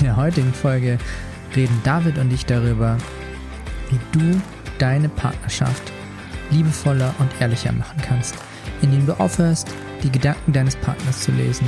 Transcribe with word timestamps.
In 0.00 0.06
der 0.06 0.16
heutigen 0.16 0.54
Folge 0.54 0.96
reden 1.54 1.78
David 1.84 2.16
und 2.16 2.32
ich 2.32 2.46
darüber, 2.46 2.96
wie 3.90 4.18
du 4.18 4.40
deine 4.78 5.10
Partnerschaft 5.10 5.92
liebevoller 6.50 7.14
und 7.18 7.28
ehrlicher 7.38 7.70
machen 7.70 8.00
kannst, 8.00 8.34
indem 8.80 9.04
du 9.04 9.12
aufhörst, 9.20 9.68
die 10.02 10.10
Gedanken 10.10 10.54
deines 10.54 10.74
Partners 10.76 11.20
zu 11.20 11.32
lesen 11.32 11.66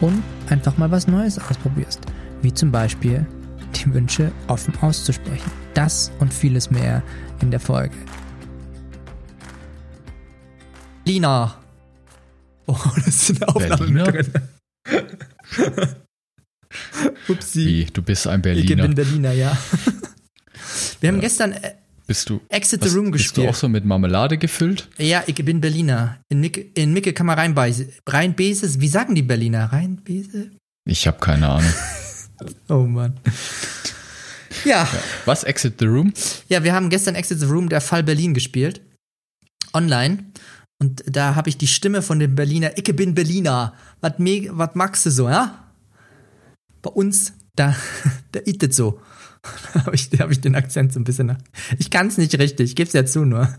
und 0.00 0.22
einfach 0.50 0.78
mal 0.78 0.92
was 0.92 1.08
Neues 1.08 1.36
ausprobierst, 1.36 2.02
wie 2.42 2.54
zum 2.54 2.70
Beispiel 2.70 3.26
die 3.74 3.92
Wünsche 3.92 4.30
offen 4.46 4.74
auszusprechen. 4.80 5.50
Das 5.74 6.12
und 6.20 6.32
vieles 6.32 6.70
mehr 6.70 7.02
in 7.40 7.50
der 7.50 7.58
Folge. 7.58 7.96
Lina. 11.04 11.56
Oh, 12.66 12.78
das 13.04 13.26
sind 13.26 13.42
Aufnahmen 13.48 13.94
mit 13.94 14.06
drin. 14.06 15.94
Upsi. 17.28 17.66
Wie, 17.66 17.84
du 17.86 18.02
bist 18.02 18.26
ein 18.26 18.42
Berliner. 18.42 18.84
Ich 18.84 18.88
bin 18.88 18.94
Berliner, 18.94 19.32
ja. 19.32 19.56
Wir 21.00 21.08
haben 21.08 21.16
ja. 21.16 21.22
gestern 21.22 21.52
äh, 21.52 21.74
bist 22.06 22.28
du, 22.28 22.40
Exit 22.50 22.82
was, 22.82 22.90
the 22.90 22.96
Room 22.96 23.12
gespielt. 23.12 23.34
Bist 23.34 23.46
du 23.46 23.48
auch 23.48 23.54
so 23.54 23.68
mit 23.68 23.84
Marmelade 23.84 24.36
gefüllt? 24.36 24.88
Ja, 24.98 25.24
ich 25.26 25.36
bin 25.36 25.60
Berliner. 25.60 26.18
In 26.28 26.40
Micke, 26.40 26.66
in 26.74 26.92
Micke 26.92 27.14
kann 27.14 27.26
man 27.26 27.38
reinbeißen. 27.38 27.88
Reinbese? 28.06 28.80
Wie 28.80 28.88
sagen 28.88 29.14
die 29.14 29.22
Berliner? 29.22 29.72
Reinbese? 29.72 30.50
Ich 30.84 31.06
habe 31.06 31.18
keine 31.18 31.48
Ahnung. 31.48 31.72
oh 32.68 32.82
Mann. 32.82 33.14
Ja. 34.64 34.82
ja. 34.82 34.88
Was? 35.24 35.44
Exit 35.44 35.76
the 35.78 35.86
Room? 35.86 36.12
Ja, 36.48 36.62
wir 36.62 36.74
haben 36.74 36.90
gestern 36.90 37.14
Exit 37.14 37.40
the 37.40 37.46
Room, 37.46 37.70
der 37.70 37.80
Fall 37.80 38.02
Berlin 38.02 38.34
gespielt. 38.34 38.82
Online. 39.72 40.26
Und 40.78 41.02
da 41.06 41.36
habe 41.36 41.48
ich 41.48 41.56
die 41.56 41.66
Stimme 41.66 42.02
von 42.02 42.18
dem 42.18 42.34
Berliner, 42.34 42.76
ich 42.76 42.84
bin 42.94 43.14
Berliner. 43.14 43.72
Was 44.02 44.74
magst 44.74 45.06
du 45.06 45.10
so, 45.10 45.28
ja? 45.28 45.63
Bei 46.84 46.90
uns, 46.90 47.32
da, 47.56 47.74
da 48.32 48.40
ist 48.40 48.62
es 48.62 48.76
so. 48.76 49.00
Da 49.74 49.84
habe 49.84 49.94
ich, 49.94 50.08
hab 50.18 50.30
ich 50.30 50.40
den 50.40 50.54
Akzent 50.54 50.94
so 50.94 51.00
ein 51.00 51.04
bisschen 51.04 51.26
nach. 51.26 51.36
Ich 51.78 51.90
kann 51.90 52.06
es 52.06 52.16
nicht 52.16 52.38
richtig, 52.38 52.70
ich 52.70 52.76
gebe 52.76 52.86
es 52.86 52.94
ja 52.94 53.04
zu 53.04 53.26
nur. 53.26 53.54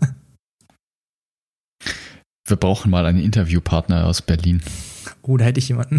Wir 2.48 2.56
brauchen 2.56 2.90
mal 2.90 3.06
einen 3.06 3.20
Interviewpartner 3.20 4.04
aus 4.04 4.20
Berlin. 4.20 4.62
Oh, 5.22 5.36
da 5.36 5.44
hätte 5.44 5.60
ich 5.60 5.68
jemanden. 5.68 5.98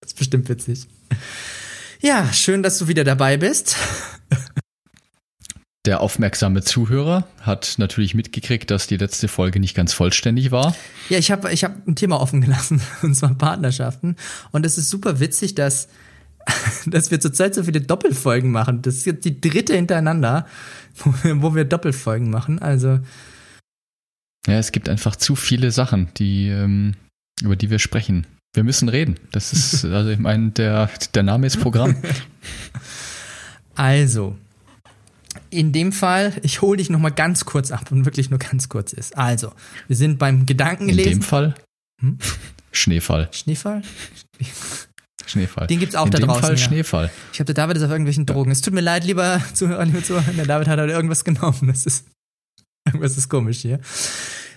das 0.00 0.12
ist 0.12 0.18
bestimmt 0.18 0.48
witzig. 0.48 0.86
Ja, 2.00 2.32
schön, 2.32 2.62
dass 2.62 2.78
du 2.78 2.86
wieder 2.86 3.02
dabei 3.02 3.36
bist. 3.36 3.74
Der 5.86 6.00
aufmerksame 6.00 6.62
Zuhörer 6.62 7.26
hat 7.40 7.76
natürlich 7.78 8.14
mitgekriegt, 8.14 8.70
dass 8.70 8.86
die 8.86 8.96
letzte 8.96 9.28
Folge 9.28 9.60
nicht 9.60 9.76
ganz 9.76 9.92
vollständig 9.92 10.50
war. 10.50 10.74
Ja, 11.08 11.18
ich 11.18 11.30
habe 11.30 11.52
ich 11.52 11.64
hab 11.64 11.86
ein 11.86 11.94
Thema 11.94 12.20
offen 12.20 12.40
gelassen, 12.40 12.80
und 13.02 13.14
zwar 13.14 13.34
Partnerschaften. 13.34 14.16
Und 14.50 14.66
es 14.66 14.76
ist 14.76 14.90
super 14.90 15.20
witzig, 15.20 15.54
dass, 15.54 15.88
dass 16.86 17.10
wir 17.10 17.20
zurzeit 17.20 17.54
so 17.54 17.62
viele 17.62 17.80
Doppelfolgen 17.80 18.50
machen. 18.50 18.82
Das 18.82 18.96
ist 18.96 19.06
jetzt 19.06 19.24
die 19.24 19.40
dritte 19.40 19.74
hintereinander, 19.74 20.46
wo 20.96 21.14
wir, 21.22 21.42
wo 21.42 21.54
wir 21.54 21.64
Doppelfolgen 21.64 22.28
machen. 22.28 22.58
Also. 22.58 23.00
Ja, 24.46 24.58
es 24.58 24.72
gibt 24.72 24.88
einfach 24.88 25.14
zu 25.14 25.36
viele 25.36 25.70
Sachen, 25.70 26.08
die, 26.16 26.48
ähm, 26.48 26.94
über 27.42 27.54
die 27.54 27.70
wir 27.70 27.78
sprechen. 27.78 28.26
Wir 28.54 28.64
müssen 28.64 28.88
reden. 28.88 29.16
Das 29.30 29.52
ist, 29.52 29.84
also 29.84 30.10
ich 30.10 30.18
meine, 30.18 30.50
der, 30.50 30.90
der 31.14 31.22
Name 31.22 31.46
ist 31.46 31.60
Programm. 31.60 31.96
Also, 33.74 34.36
in 35.50 35.72
dem 35.72 35.92
Fall, 35.92 36.32
ich 36.42 36.62
hole 36.62 36.78
dich 36.78 36.90
noch 36.90 36.98
mal 36.98 37.10
ganz 37.10 37.44
kurz 37.44 37.70
ab 37.70 37.90
und 37.90 38.04
wirklich 38.04 38.30
nur 38.30 38.38
ganz 38.38 38.68
kurz 38.68 38.92
ist. 38.92 39.16
Also, 39.16 39.52
wir 39.86 39.96
sind 39.96 40.18
beim 40.18 40.46
Gedankenlesen. 40.46 41.12
In 41.12 41.18
dem 41.18 41.22
Fall? 41.22 41.54
Hm? 42.00 42.18
Schneefall. 42.72 43.28
Schneefall? 43.32 43.82
Schneefall. 45.26 45.66
Den 45.66 45.78
gibt's 45.78 45.94
auch 45.94 46.06
In 46.06 46.12
da 46.12 46.18
draußen. 46.18 46.30
In 46.30 46.36
dem 46.36 46.42
Fall 46.42 46.56
ja. 46.56 46.56
Schneefall. 46.56 47.10
Ich 47.32 47.40
habe 47.40 47.52
der 47.52 47.54
David 47.54 47.76
ist 47.76 47.82
auf 47.82 47.90
irgendwelchen 47.90 48.26
Drogen. 48.26 48.50
Ja. 48.50 48.52
Es 48.52 48.60
tut 48.60 48.74
mir 48.74 48.80
leid, 48.80 49.04
lieber 49.04 49.42
Zuhörer, 49.54 49.84
lieber 49.84 50.02
Zuhörer. 50.02 50.32
Der 50.32 50.46
David 50.46 50.68
hat 50.68 50.78
heute 50.78 50.92
irgendwas 50.92 51.24
genommen. 51.24 51.66
Das 51.66 51.86
ist 51.86 52.06
irgendwas 52.86 53.16
ist 53.16 53.28
komisch 53.28 53.60
hier. 53.60 53.80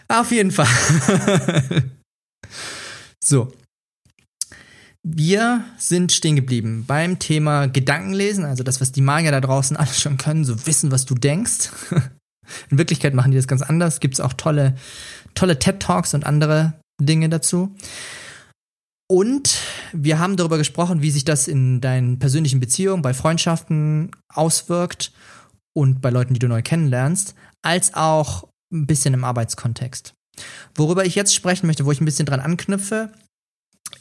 Auf 0.07 0.31
jeden 0.31 0.51
Fall. 0.51 0.67
so, 3.23 3.53
wir 5.03 5.63
sind 5.77 6.11
stehen 6.11 6.35
geblieben 6.35 6.85
beim 6.85 7.17
Thema 7.19 7.67
Gedankenlesen, 7.67 8.45
also 8.45 8.63
das, 8.63 8.81
was 8.81 8.91
die 8.91 9.01
Magier 9.01 9.31
da 9.31 9.41
draußen 9.41 9.77
alles 9.77 9.99
schon 10.01 10.17
können, 10.17 10.45
so 10.45 10.65
wissen, 10.65 10.91
was 10.91 11.05
du 11.05 11.15
denkst. 11.15 11.69
In 12.69 12.77
Wirklichkeit 12.77 13.13
machen 13.13 13.31
die 13.31 13.37
das 13.37 13.47
ganz 13.47 13.61
anders. 13.61 13.99
Gibt 13.99 14.15
es 14.15 14.19
auch 14.19 14.33
tolle, 14.33 14.75
tolle 15.35 15.57
TED-Talks 15.57 16.13
und 16.13 16.25
andere 16.25 16.73
Dinge 16.99 17.29
dazu. 17.29 17.75
Und 19.09 19.59
wir 19.93 20.19
haben 20.19 20.37
darüber 20.37 20.57
gesprochen, 20.57 21.01
wie 21.01 21.11
sich 21.11 21.23
das 21.23 21.47
in 21.47 21.81
deinen 21.81 22.19
persönlichen 22.19 22.59
Beziehungen, 22.59 23.01
bei 23.01 23.13
Freundschaften 23.13 24.11
auswirkt 24.33 25.11
und 25.73 26.01
bei 26.01 26.09
Leuten, 26.09 26.33
die 26.33 26.39
du 26.39 26.47
neu 26.47 26.61
kennenlernst, 26.61 27.35
als 27.61 27.93
auch 27.93 28.47
ein 28.71 28.87
bisschen 28.87 29.13
im 29.13 29.23
Arbeitskontext. 29.23 30.13
Worüber 30.75 31.05
ich 31.05 31.15
jetzt 31.15 31.35
sprechen 31.35 31.67
möchte, 31.67 31.85
wo 31.85 31.91
ich 31.91 32.01
ein 32.01 32.05
bisschen 32.05 32.25
dran 32.25 32.39
anknüpfe, 32.39 33.11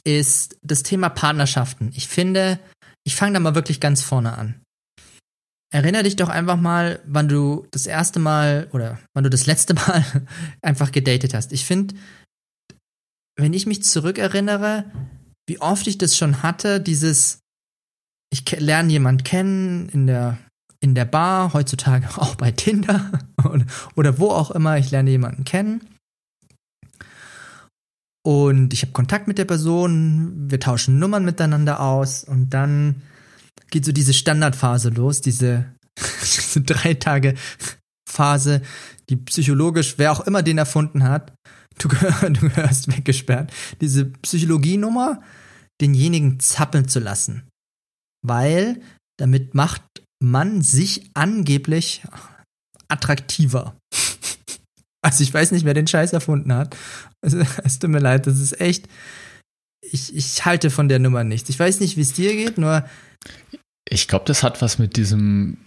ist 0.04 0.56
das 0.62 0.82
Thema 0.82 1.08
Partnerschaften. 1.08 1.92
Ich 1.94 2.08
finde, 2.08 2.58
ich 3.04 3.16
fange 3.16 3.34
da 3.34 3.40
mal 3.40 3.54
wirklich 3.54 3.80
ganz 3.80 4.02
vorne 4.02 4.36
an. 4.36 4.60
Erinner 5.72 6.02
dich 6.02 6.16
doch 6.16 6.28
einfach 6.28 6.56
mal, 6.56 7.00
wann 7.06 7.28
du 7.28 7.66
das 7.70 7.86
erste 7.86 8.18
Mal 8.18 8.68
oder 8.72 8.98
wann 9.14 9.24
du 9.24 9.30
das 9.30 9.46
letzte 9.46 9.74
Mal 9.74 10.04
einfach 10.62 10.90
gedatet 10.90 11.32
hast. 11.32 11.52
Ich 11.52 11.64
finde, 11.64 11.94
wenn 13.38 13.52
ich 13.52 13.66
mich 13.66 13.82
zurückerinnere, 13.84 14.90
wie 15.48 15.60
oft 15.60 15.86
ich 15.86 15.98
das 15.98 16.16
schon 16.16 16.42
hatte, 16.42 16.80
dieses, 16.80 17.40
ich 18.32 18.48
lerne 18.58 18.92
jemand 18.92 19.24
kennen 19.24 19.88
in 19.88 20.06
der, 20.06 20.38
in 20.80 20.94
der 20.94 21.04
Bar, 21.04 21.52
heutzutage 21.52 22.08
auch 22.16 22.34
bei 22.34 22.50
Tinder 22.50 23.10
oder 23.94 24.18
wo 24.18 24.30
auch 24.30 24.50
immer, 24.50 24.76
ich 24.76 24.90
lerne 24.90 25.10
jemanden 25.10 25.44
kennen. 25.44 25.80
Und 28.22 28.74
ich 28.74 28.82
habe 28.82 28.92
Kontakt 28.92 29.28
mit 29.28 29.38
der 29.38 29.46
Person, 29.46 30.50
wir 30.50 30.60
tauschen 30.60 30.98
Nummern 30.98 31.24
miteinander 31.24 31.80
aus 31.80 32.24
und 32.24 32.50
dann 32.50 33.02
geht 33.70 33.84
so 33.84 33.92
diese 33.92 34.12
Standardphase 34.12 34.90
los, 34.90 35.20
diese, 35.20 35.72
diese 36.22 36.60
drei 36.60 36.94
Tage 36.94 37.34
Phase, 38.08 38.62
die 39.08 39.16
psychologisch, 39.16 39.94
wer 39.96 40.12
auch 40.12 40.20
immer 40.20 40.42
den 40.42 40.58
erfunden 40.58 41.04
hat, 41.04 41.32
du, 41.78 41.88
gehör, 41.88 42.30
du 42.30 42.48
gehörst 42.48 42.94
weggesperrt. 42.94 43.52
Diese 43.80 44.06
Psychologienummer, 44.06 45.22
denjenigen 45.80 46.40
zappeln 46.40 46.88
zu 46.88 47.00
lassen. 47.00 47.48
Weil 48.22 48.82
damit 49.18 49.54
macht 49.54 49.82
man 50.22 50.60
sich 50.60 51.10
angeblich 51.14 52.02
attraktiver. 52.88 53.76
Also 55.02 55.22
ich 55.22 55.32
weiß 55.32 55.52
nicht, 55.52 55.64
wer 55.64 55.72
den 55.72 55.86
Scheiß 55.86 56.12
erfunden 56.12 56.52
hat. 56.52 56.76
Also, 57.22 57.38
es 57.64 57.78
tut 57.78 57.90
mir 57.90 57.98
leid, 57.98 58.26
das 58.26 58.38
ist 58.40 58.60
echt. 58.60 58.88
Ich, 59.82 60.14
ich 60.16 60.44
halte 60.46 60.70
von 60.70 60.88
der 60.88 60.98
Nummer 60.98 61.22
nichts. 61.24 61.50
Ich 61.50 61.58
weiß 61.58 61.80
nicht, 61.80 61.96
wie 61.96 62.02
es 62.02 62.12
dir 62.14 62.32
geht, 62.34 62.56
nur. 62.58 62.84
Ich 63.88 64.08
glaube, 64.08 64.24
das 64.26 64.42
hat 64.42 64.62
was 64.62 64.78
mit 64.78 64.96
diesem, 64.96 65.58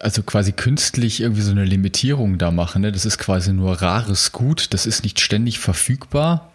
also 0.00 0.22
quasi 0.22 0.52
künstlich 0.52 1.20
irgendwie 1.20 1.42
so 1.42 1.50
eine 1.50 1.64
Limitierung 1.64 2.38
da 2.38 2.50
machen. 2.50 2.82
Ne? 2.82 2.92
Das 2.92 3.04
ist 3.04 3.18
quasi 3.18 3.52
nur 3.52 3.82
rares 3.82 4.32
Gut, 4.32 4.72
das 4.72 4.86
ist 4.86 5.02
nicht 5.02 5.20
ständig 5.20 5.58
verfügbar. 5.58 6.54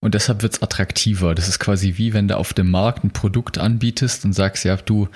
Und 0.00 0.14
deshalb 0.14 0.42
wird 0.42 0.54
es 0.54 0.62
attraktiver. 0.62 1.34
Das 1.34 1.48
ist 1.48 1.58
quasi 1.58 1.94
wie 1.96 2.12
wenn 2.14 2.28
du 2.28 2.36
auf 2.36 2.54
dem 2.54 2.70
Markt 2.70 3.04
ein 3.04 3.10
Produkt 3.12 3.58
anbietest 3.58 4.24
und 4.24 4.32
sagst, 4.32 4.64
ja, 4.64 4.76
du, 4.76 5.08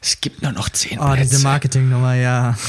es 0.00 0.20
gibt 0.20 0.42
nur 0.42 0.52
noch 0.52 0.68
zehn 0.68 0.98
Oh, 1.00 1.12
Plätze. 1.12 1.30
diese 1.30 1.42
Marketingnummer, 1.42 2.14
ja. 2.14 2.56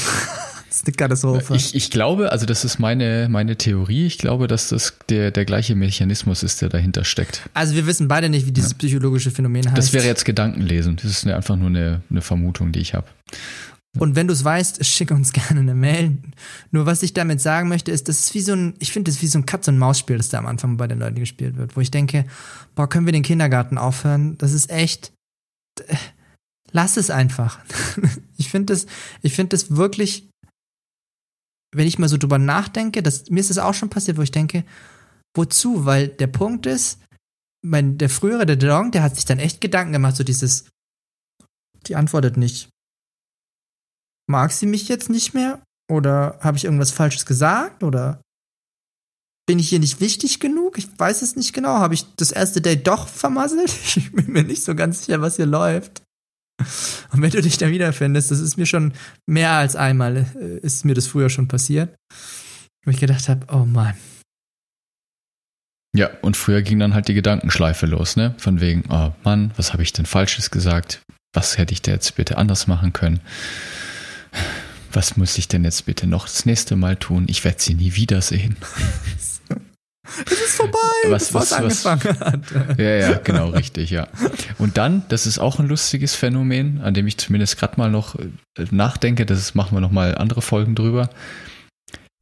Katastrophe. 0.96 1.54
Ich, 1.54 1.74
ich 1.74 1.90
glaube, 1.90 2.32
also 2.32 2.46
das 2.46 2.64
ist 2.64 2.78
meine, 2.78 3.28
meine 3.30 3.56
Theorie, 3.56 4.06
ich 4.06 4.18
glaube, 4.18 4.46
dass 4.46 4.68
das 4.68 4.94
der, 5.08 5.30
der 5.30 5.44
gleiche 5.44 5.74
Mechanismus 5.74 6.42
ist, 6.42 6.62
der 6.62 6.68
dahinter 6.68 7.04
steckt. 7.04 7.42
Also 7.54 7.74
wir 7.74 7.86
wissen 7.86 8.08
beide 8.08 8.28
nicht, 8.28 8.46
wie 8.46 8.52
dieses 8.52 8.72
ja. 8.72 8.78
psychologische 8.78 9.30
Phänomen 9.30 9.66
heißt. 9.66 9.78
Das 9.78 9.92
wäre 9.92 10.06
jetzt 10.06 10.24
Gedankenlesen. 10.24 10.96
Das 10.96 11.04
ist 11.04 11.26
einfach 11.26 11.56
nur 11.56 11.68
eine, 11.68 12.02
eine 12.10 12.22
Vermutung, 12.22 12.72
die 12.72 12.80
ich 12.80 12.94
habe. 12.94 13.06
Und 13.98 14.14
wenn 14.14 14.28
du 14.28 14.32
es 14.32 14.44
weißt, 14.44 14.84
schick 14.84 15.10
uns 15.10 15.32
gerne 15.32 15.60
eine 15.60 15.74
Mail. 15.74 16.18
Nur 16.70 16.86
was 16.86 17.02
ich 17.02 17.12
damit 17.12 17.40
sagen 17.40 17.68
möchte, 17.68 17.90
ist, 17.90 18.08
das 18.08 18.20
ist 18.20 18.34
wie 18.34 18.40
so 18.40 18.52
ein, 18.52 18.74
ich 18.78 18.92
finde, 18.92 19.10
das 19.10 19.16
ist 19.16 19.22
wie 19.22 19.26
so 19.26 19.38
ein 19.38 19.46
Katz- 19.46 19.68
und 19.68 19.78
Maus-Spiel, 19.78 20.16
das 20.16 20.28
da 20.28 20.38
am 20.38 20.46
Anfang 20.46 20.76
bei 20.76 20.86
den 20.86 21.00
Leuten 21.00 21.18
gespielt 21.18 21.56
wird, 21.56 21.76
wo 21.76 21.80
ich 21.80 21.90
denke, 21.90 22.24
boah, 22.74 22.88
können 22.88 23.06
wir 23.06 23.12
den 23.12 23.24
Kindergarten 23.24 23.78
aufhören? 23.78 24.38
Das 24.38 24.52
ist 24.52 24.70
echt, 24.70 25.12
lass 26.70 26.96
es 26.96 27.10
einfach. 27.10 27.58
ich 28.36 28.48
finde 28.48 28.72
das, 28.72 28.86
ich 29.22 29.34
finde 29.34 29.56
das 29.56 29.74
wirklich, 29.74 30.29
wenn 31.74 31.86
ich 31.86 31.98
mal 31.98 32.08
so 32.08 32.16
drüber 32.16 32.38
nachdenke, 32.38 33.02
das, 33.02 33.30
mir 33.30 33.40
ist 33.40 33.50
das 33.50 33.58
auch 33.58 33.74
schon 33.74 33.90
passiert, 33.90 34.16
wo 34.16 34.22
ich 34.22 34.32
denke, 34.32 34.64
wozu? 35.36 35.84
Weil 35.84 36.08
der 36.08 36.26
Punkt 36.26 36.66
ist, 36.66 37.00
mein, 37.62 37.98
der 37.98 38.10
frühere, 38.10 38.46
der 38.46 38.56
Dong, 38.56 38.90
der 38.90 39.02
hat 39.02 39.14
sich 39.16 39.24
dann 39.24 39.38
echt 39.38 39.60
Gedanken 39.60 39.92
gemacht, 39.92 40.16
so 40.16 40.24
dieses, 40.24 40.66
die 41.86 41.96
antwortet 41.96 42.36
nicht. 42.36 42.68
Mag 44.28 44.52
sie 44.52 44.66
mich 44.66 44.88
jetzt 44.88 45.10
nicht 45.10 45.34
mehr? 45.34 45.62
Oder 45.90 46.38
habe 46.40 46.56
ich 46.56 46.64
irgendwas 46.64 46.92
Falsches 46.92 47.26
gesagt? 47.26 47.82
Oder 47.82 48.22
bin 49.46 49.58
ich 49.58 49.68
hier 49.68 49.80
nicht 49.80 50.00
wichtig 50.00 50.38
genug? 50.38 50.78
Ich 50.78 50.88
weiß 50.98 51.22
es 51.22 51.34
nicht 51.34 51.52
genau. 51.52 51.78
Habe 51.78 51.94
ich 51.94 52.14
das 52.14 52.30
erste 52.30 52.60
Date 52.60 52.86
doch 52.86 53.08
vermasselt? 53.08 53.72
Ich 53.96 54.12
bin 54.12 54.32
mir 54.32 54.44
nicht 54.44 54.62
so 54.62 54.74
ganz 54.74 55.04
sicher, 55.04 55.20
was 55.20 55.36
hier 55.36 55.46
läuft. 55.46 56.02
Und 57.12 57.22
wenn 57.22 57.30
du 57.30 57.42
dich 57.42 57.58
da 57.58 57.68
wiederfindest, 57.70 58.30
das 58.30 58.40
ist 58.40 58.56
mir 58.56 58.66
schon 58.66 58.92
mehr 59.26 59.52
als 59.52 59.76
einmal, 59.76 60.26
äh, 60.40 60.58
ist 60.58 60.84
mir 60.84 60.94
das 60.94 61.06
früher 61.06 61.30
schon 61.30 61.48
passiert, 61.48 61.94
wo 62.84 62.90
ich 62.90 63.00
gedacht 63.00 63.28
habe, 63.28 63.46
oh 63.52 63.64
Mann. 63.64 63.94
Ja, 65.96 66.10
und 66.22 66.36
früher 66.36 66.62
ging 66.62 66.78
dann 66.78 66.94
halt 66.94 67.08
die 67.08 67.14
Gedankenschleife 67.14 67.86
los, 67.86 68.16
ne? 68.16 68.34
Von 68.38 68.60
wegen, 68.60 68.84
oh 68.90 69.12
Mann, 69.24 69.52
was 69.56 69.72
habe 69.72 69.82
ich 69.82 69.92
denn 69.92 70.06
Falsches 70.06 70.50
gesagt? 70.50 71.02
Was 71.32 71.58
hätte 71.58 71.72
ich 71.72 71.82
da 71.82 71.92
jetzt 71.92 72.14
bitte 72.14 72.38
anders 72.38 72.66
machen 72.66 72.92
können? 72.92 73.20
Was 74.92 75.16
muss 75.16 75.38
ich 75.38 75.48
denn 75.48 75.64
jetzt 75.64 75.86
bitte 75.86 76.06
noch 76.06 76.26
das 76.26 76.46
nächste 76.46 76.76
Mal 76.76 76.96
tun? 76.96 77.26
Ich 77.28 77.44
werde 77.44 77.60
sie 77.60 77.74
nie 77.74 77.94
wiedersehen. 77.94 78.56
Es 80.26 80.32
ist 80.32 80.56
vorbei, 80.56 80.78
was, 81.08 81.32
was, 81.34 81.52
was, 81.52 81.86
angefangen 81.86 82.20
hat. 82.20 82.78
Ja, 82.78 82.96
ja, 82.96 83.12
genau, 83.18 83.50
richtig, 83.50 83.90
ja. 83.90 84.08
Und 84.58 84.76
dann, 84.76 85.04
das 85.08 85.26
ist 85.26 85.38
auch 85.38 85.58
ein 85.58 85.68
lustiges 85.68 86.14
Phänomen, 86.14 86.80
an 86.80 86.94
dem 86.94 87.06
ich 87.06 87.18
zumindest 87.18 87.58
gerade 87.58 87.76
mal 87.76 87.90
noch 87.90 88.16
äh, 88.16 88.28
nachdenke, 88.70 89.26
das 89.26 89.54
machen 89.54 89.76
wir 89.76 89.80
noch 89.80 89.90
mal 89.90 90.16
andere 90.16 90.42
Folgen 90.42 90.74
drüber. 90.74 91.10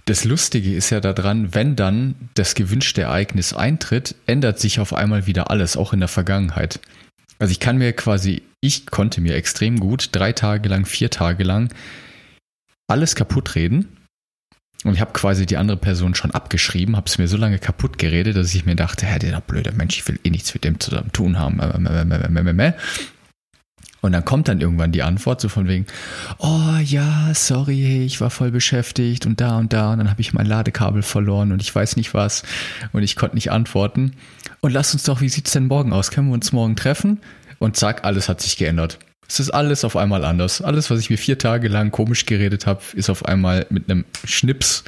Das 0.04 0.24
Lustige 0.24 0.74
ist 0.74 0.90
ja 0.90 1.00
daran, 1.00 1.54
wenn 1.54 1.76
dann 1.76 2.14
das 2.34 2.54
gewünschte 2.54 3.02
Ereignis 3.02 3.52
eintritt, 3.52 4.14
ändert 4.26 4.58
sich 4.58 4.80
auf 4.80 4.94
einmal 4.94 5.26
wieder 5.26 5.50
alles, 5.50 5.76
auch 5.76 5.92
in 5.92 6.00
der 6.00 6.08
Vergangenheit. 6.08 6.80
Also 7.38 7.52
ich 7.52 7.60
kann 7.60 7.76
mir 7.78 7.92
quasi, 7.92 8.42
ich 8.60 8.86
konnte 8.86 9.20
mir 9.20 9.34
extrem 9.34 9.78
gut 9.78 10.10
drei 10.12 10.32
Tage 10.32 10.68
lang, 10.68 10.86
vier 10.86 11.10
Tage 11.10 11.44
lang 11.44 11.72
alles 12.88 13.14
kaputt 13.14 13.54
reden 13.54 13.97
und 14.84 14.94
ich 14.94 15.00
habe 15.00 15.12
quasi 15.12 15.44
die 15.44 15.56
andere 15.56 15.76
Person 15.76 16.14
schon 16.14 16.30
abgeschrieben, 16.30 16.96
habe 16.96 17.06
es 17.06 17.18
mir 17.18 17.26
so 17.26 17.36
lange 17.36 17.58
kaputt 17.58 17.98
geredet, 17.98 18.36
dass 18.36 18.54
ich 18.54 18.64
mir 18.64 18.76
dachte, 18.76 19.06
Herr, 19.06 19.18
der 19.18 19.40
blöde 19.40 19.72
Mensch, 19.72 19.98
ich 19.98 20.06
will 20.06 20.20
eh 20.22 20.30
nichts 20.30 20.54
mit 20.54 20.64
dem 20.64 20.78
zu 20.78 20.92
tun 21.12 21.38
haben. 21.38 21.60
Und 24.00 24.12
dann 24.12 24.24
kommt 24.24 24.46
dann 24.46 24.60
irgendwann 24.60 24.92
die 24.92 25.02
Antwort 25.02 25.40
so 25.40 25.48
von 25.48 25.66
wegen, 25.66 25.86
oh 26.38 26.76
ja, 26.84 27.32
sorry, 27.34 28.04
ich 28.04 28.20
war 28.20 28.30
voll 28.30 28.52
beschäftigt 28.52 29.26
und 29.26 29.40
da 29.40 29.58
und 29.58 29.72
da 29.72 29.92
und 29.92 29.98
dann 29.98 30.10
habe 30.10 30.20
ich 30.20 30.32
mein 30.32 30.46
Ladekabel 30.46 31.02
verloren 31.02 31.50
und 31.50 31.60
ich 31.60 31.74
weiß 31.74 31.96
nicht 31.96 32.14
was 32.14 32.44
und 32.92 33.02
ich 33.02 33.16
konnte 33.16 33.34
nicht 33.34 33.50
antworten. 33.50 34.12
Und 34.60 34.72
lass 34.72 34.92
uns 34.94 35.02
doch, 35.02 35.20
wie 35.20 35.28
sieht's 35.28 35.50
denn 35.50 35.66
morgen 35.66 35.92
aus? 35.92 36.12
Können 36.12 36.28
wir 36.28 36.34
uns 36.34 36.52
morgen 36.52 36.76
treffen? 36.76 37.20
Und 37.58 37.76
zack, 37.76 38.04
alles 38.04 38.28
hat 38.28 38.40
sich 38.40 38.56
geändert. 38.56 39.00
Es 39.28 39.40
ist 39.40 39.50
alles 39.50 39.84
auf 39.84 39.96
einmal 39.96 40.24
anders. 40.24 40.62
Alles, 40.62 40.90
was 40.90 41.00
ich 41.00 41.10
mir 41.10 41.18
vier 41.18 41.38
Tage 41.38 41.68
lang 41.68 41.90
komisch 41.90 42.24
geredet 42.24 42.66
habe, 42.66 42.82
ist 42.94 43.10
auf 43.10 43.26
einmal 43.26 43.66
mit 43.68 43.90
einem 43.90 44.04
Schnips 44.24 44.84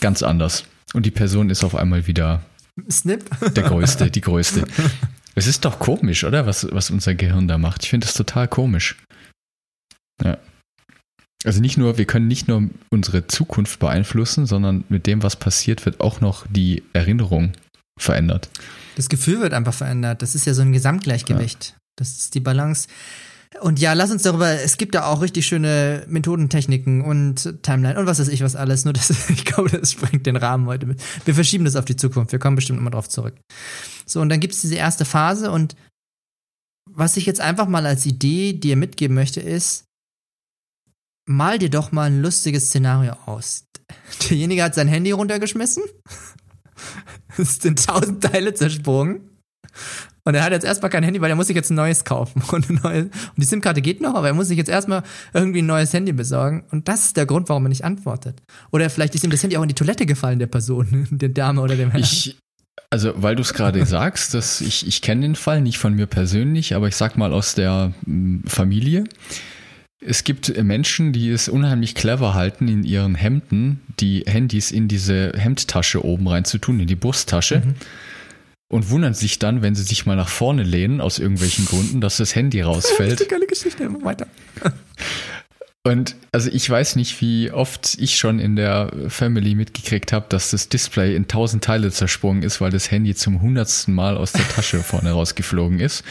ganz 0.00 0.22
anders. 0.22 0.64
Und 0.92 1.06
die 1.06 1.10
Person 1.10 1.50
ist 1.50 1.64
auf 1.64 1.74
einmal 1.74 2.06
wieder 2.06 2.42
Snip? 2.90 3.24
der 3.54 3.64
Größte, 3.64 4.10
die 4.10 4.20
Größte. 4.20 4.64
Es 5.34 5.46
ist 5.46 5.64
doch 5.64 5.78
komisch, 5.78 6.24
oder? 6.24 6.46
Was, 6.46 6.66
was 6.70 6.90
unser 6.90 7.14
Gehirn 7.14 7.48
da 7.48 7.56
macht. 7.56 7.84
Ich 7.84 7.90
finde 7.90 8.06
das 8.06 8.14
total 8.14 8.48
komisch. 8.48 8.96
Ja. 10.22 10.38
Also 11.44 11.60
nicht 11.62 11.78
nur, 11.78 11.96
wir 11.96 12.04
können 12.04 12.28
nicht 12.28 12.48
nur 12.48 12.68
unsere 12.90 13.26
Zukunft 13.26 13.78
beeinflussen, 13.78 14.44
sondern 14.44 14.84
mit 14.90 15.06
dem, 15.06 15.22
was 15.22 15.36
passiert, 15.36 15.86
wird 15.86 16.00
auch 16.00 16.20
noch 16.20 16.46
die 16.50 16.82
Erinnerung 16.92 17.52
verändert. 17.98 18.50
Das 18.96 19.08
Gefühl 19.08 19.40
wird 19.40 19.54
einfach 19.54 19.72
verändert. 19.72 20.20
Das 20.20 20.34
ist 20.34 20.44
ja 20.44 20.52
so 20.52 20.60
ein 20.62 20.72
Gesamtgleichgewicht. 20.72 21.70
Ja. 21.70 21.74
Das 21.96 22.10
ist 22.10 22.34
die 22.34 22.40
Balance. 22.40 22.88
Und 23.58 23.80
ja, 23.80 23.94
lass 23.94 24.12
uns 24.12 24.22
darüber, 24.22 24.48
es 24.48 24.76
gibt 24.76 24.94
da 24.94 25.06
auch 25.06 25.20
richtig 25.22 25.44
schöne 25.44 26.04
Methodentechniken 26.08 27.02
und 27.02 27.62
Timeline 27.62 27.98
und 27.98 28.06
was 28.06 28.20
weiß 28.20 28.28
ich 28.28 28.44
was 28.44 28.54
alles, 28.54 28.84
nur 28.84 28.94
das, 28.94 29.10
ich 29.28 29.44
glaube, 29.44 29.70
das 29.70 29.92
sprengt 29.92 30.24
den 30.26 30.36
Rahmen 30.36 30.66
heute 30.66 30.86
mit. 30.86 31.02
Wir 31.24 31.34
verschieben 31.34 31.64
das 31.64 31.74
auf 31.74 31.84
die 31.84 31.96
Zukunft, 31.96 32.30
wir 32.30 32.38
kommen 32.38 32.54
bestimmt 32.54 32.78
immer 32.78 32.90
drauf 32.90 33.08
zurück. 33.08 33.34
So, 34.06 34.20
und 34.20 34.28
dann 34.28 34.38
gibt 34.38 34.54
es 34.54 34.60
diese 34.60 34.76
erste 34.76 35.04
Phase 35.04 35.50
und 35.50 35.74
was 36.88 37.16
ich 37.16 37.26
jetzt 37.26 37.40
einfach 37.40 37.66
mal 37.66 37.86
als 37.86 38.06
Idee 38.06 38.52
dir 38.52 38.76
mitgeben 38.76 39.14
möchte, 39.14 39.40
ist, 39.40 39.84
mal 41.28 41.58
dir 41.58 41.70
doch 41.70 41.90
mal 41.90 42.04
ein 42.04 42.22
lustiges 42.22 42.68
Szenario 42.68 43.14
aus. 43.26 43.64
Derjenige 44.28 44.62
hat 44.62 44.76
sein 44.76 44.88
Handy 44.88 45.10
runtergeschmissen, 45.10 45.82
es 47.36 47.56
sind 47.56 47.84
tausend 47.84 48.22
Teile 48.22 48.54
zersprungen 48.54 49.28
und 50.24 50.34
er 50.34 50.44
hat 50.44 50.52
jetzt 50.52 50.64
erstmal 50.64 50.90
kein 50.90 51.02
Handy, 51.02 51.20
weil 51.20 51.30
er 51.30 51.36
muss 51.36 51.46
sich 51.46 51.56
jetzt 51.56 51.70
ein 51.70 51.76
neues 51.76 52.04
kaufen. 52.04 52.42
Und, 52.52 52.68
ein 52.68 52.80
neues, 52.82 53.04
und 53.04 53.36
die 53.36 53.44
SIM-Karte 53.44 53.80
geht 53.80 54.00
noch, 54.00 54.14
aber 54.14 54.28
er 54.28 54.34
muss 54.34 54.48
sich 54.48 54.58
jetzt 54.58 54.68
erstmal 54.68 55.02
irgendwie 55.32 55.62
ein 55.62 55.66
neues 55.66 55.92
Handy 55.92 56.12
besorgen. 56.12 56.64
Und 56.70 56.88
das 56.88 57.06
ist 57.06 57.16
der 57.16 57.26
Grund, 57.26 57.48
warum 57.48 57.64
er 57.66 57.68
nicht 57.68 57.84
antwortet. 57.84 58.42
Oder 58.70 58.90
vielleicht 58.90 59.14
ist 59.14 59.24
ihm 59.24 59.30
das 59.30 59.42
Handy 59.42 59.56
auch 59.56 59.62
in 59.62 59.68
die 59.68 59.74
Toilette 59.74 60.06
gefallen, 60.06 60.38
der 60.38 60.46
Person, 60.46 61.06
der 61.10 61.30
Dame 61.30 61.60
oder 61.60 61.76
dem 61.76 61.90
Herrn. 61.90 62.02
Ich, 62.02 62.36
also, 62.90 63.12
weil 63.16 63.36
du 63.36 63.42
es 63.42 63.54
gerade 63.54 63.84
sagst, 63.86 64.34
dass 64.34 64.60
ich, 64.60 64.86
ich 64.86 65.00
kenne 65.00 65.22
den 65.22 65.36
Fall, 65.36 65.60
nicht 65.60 65.78
von 65.78 65.94
mir 65.94 66.06
persönlich, 66.06 66.74
aber 66.74 66.88
ich 66.88 66.96
sag 66.96 67.16
mal 67.16 67.32
aus 67.32 67.54
der 67.54 67.92
hm, 68.04 68.42
Familie. 68.46 69.04
Es 70.02 70.24
gibt 70.24 70.56
Menschen, 70.62 71.12
die 71.12 71.28
es 71.28 71.48
unheimlich 71.48 71.94
clever 71.94 72.32
halten, 72.32 72.68
in 72.68 72.84
ihren 72.84 73.14
Hemden 73.14 73.80
die 74.00 74.24
Handys 74.26 74.70
in 74.70 74.88
diese 74.88 75.32
Hemdtasche 75.36 76.04
oben 76.04 76.26
reinzutun, 76.26 76.80
in 76.80 76.86
die 76.86 76.96
Brusttasche. 76.96 77.62
Mhm 77.64 77.74
und 78.70 78.88
wundern 78.88 79.14
sich 79.14 79.38
dann, 79.38 79.62
wenn 79.62 79.74
sie 79.74 79.82
sich 79.82 80.06
mal 80.06 80.16
nach 80.16 80.28
vorne 80.28 80.62
lehnen, 80.62 81.00
aus 81.00 81.18
irgendwelchen 81.18 81.66
Gründen, 81.66 82.00
dass 82.00 82.16
das 82.16 82.34
Handy 82.34 82.60
rausfällt. 82.62 83.20
Die 83.20 83.28
geile 83.28 83.46
Geschichte, 83.46 83.84
immer 83.84 84.02
weiter. 84.02 84.26
Und 85.82 86.14
also 86.30 86.50
ich 86.52 86.68
weiß 86.68 86.96
nicht, 86.96 87.22
wie 87.22 87.50
oft 87.50 87.96
ich 87.98 88.16
schon 88.16 88.38
in 88.38 88.54
der 88.54 88.92
Family 89.08 89.54
mitgekriegt 89.54 90.12
habe, 90.12 90.26
dass 90.28 90.50
das 90.50 90.68
Display 90.68 91.16
in 91.16 91.26
tausend 91.26 91.64
Teile 91.64 91.90
zersprungen 91.90 92.42
ist, 92.42 92.60
weil 92.60 92.70
das 92.70 92.90
Handy 92.90 93.14
zum 93.14 93.40
hundertsten 93.40 93.94
Mal 93.94 94.18
aus 94.18 94.32
der 94.32 94.46
Tasche 94.46 94.78
vorne 94.82 95.12
rausgeflogen 95.12 95.80
ist. 95.80 96.04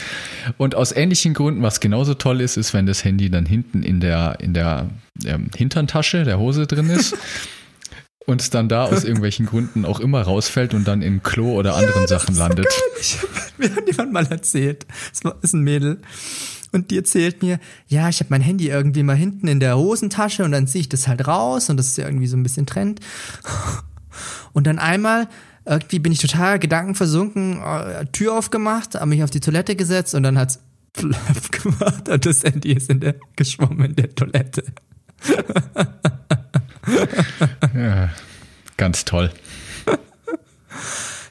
Und 0.57 0.73
aus 0.73 0.91
ähnlichen 0.91 1.35
Gründen, 1.35 1.61
was 1.61 1.81
genauso 1.81 2.15
toll 2.15 2.41
ist, 2.41 2.57
ist, 2.57 2.73
wenn 2.73 2.87
das 2.87 3.03
Handy 3.03 3.29
dann 3.29 3.45
hinten 3.45 3.83
in 3.83 3.99
der, 3.99 4.39
in 4.39 4.55
der 4.55 4.89
ähm, 5.23 5.51
Hinterntasche 5.55 6.23
der 6.23 6.39
Hose 6.39 6.65
drin 6.65 6.89
ist. 6.89 7.15
Und 8.29 8.41
es 8.41 8.51
dann 8.51 8.69
da 8.69 8.85
aus 8.85 9.03
irgendwelchen 9.03 9.47
Gründen 9.47 9.85
auch 9.85 9.99
immer 9.99 10.21
rausfällt 10.21 10.73
und 10.75 10.87
dann 10.87 11.01
im 11.01 11.23
Klo 11.23 11.53
oder 11.53 11.75
anderen 11.75 12.01
ja, 12.01 12.07
Sachen 12.07 12.35
landet. 12.35 12.67
So 13.01 13.27
mir 13.57 13.75
hat 13.75 13.87
jemand 13.87 14.13
mal 14.13 14.27
erzählt, 14.27 14.85
es 15.11 15.21
ist 15.41 15.53
ein 15.53 15.61
Mädel 15.61 15.99
und 16.71 16.91
die 16.91 16.97
erzählt 16.97 17.41
mir, 17.41 17.59
ja, 17.87 18.07
ich 18.07 18.19
habe 18.19 18.29
mein 18.29 18.41
Handy 18.41 18.69
irgendwie 18.69 19.01
mal 19.01 19.15
hinten 19.15 19.47
in 19.47 19.59
der 19.59 19.77
Hosentasche 19.77 20.43
und 20.43 20.51
dann 20.51 20.67
ziehe 20.67 20.81
ich 20.81 20.89
das 20.89 21.07
halt 21.07 21.27
raus 21.27 21.69
und 21.69 21.77
das 21.77 21.87
ist 21.87 21.97
ja 21.97 22.05
irgendwie 22.05 22.27
so 22.27 22.37
ein 22.37 22.43
bisschen 22.43 22.65
Trend. 22.65 22.99
Und 24.51 24.65
dann 24.65 24.79
einmal 24.79 25.29
irgendwie 25.65 25.99
bin 25.99 26.11
ich 26.11 26.19
total 26.19 26.57
gedankenversunken, 26.57 27.61
äh, 27.61 28.05
Tür 28.07 28.33
aufgemacht, 28.33 28.95
habe 28.95 29.05
mich 29.05 29.23
auf 29.23 29.29
die 29.29 29.39
Toilette 29.39 29.75
gesetzt 29.75 30.15
und 30.15 30.23
dann 30.23 30.37
hat's 30.37 30.59
plöpp 30.93 31.51
gemacht 31.51 32.09
und 32.09 32.25
das 32.25 32.43
Handy 32.43 32.73
ist 32.73 32.89
in 32.89 32.99
der 32.99 33.15
geschwommen 33.35 33.85
in 33.85 33.95
der 33.95 34.13
Toilette 34.15 34.63
ja, 37.75 38.09
ganz 38.77 39.05
toll. 39.05 39.31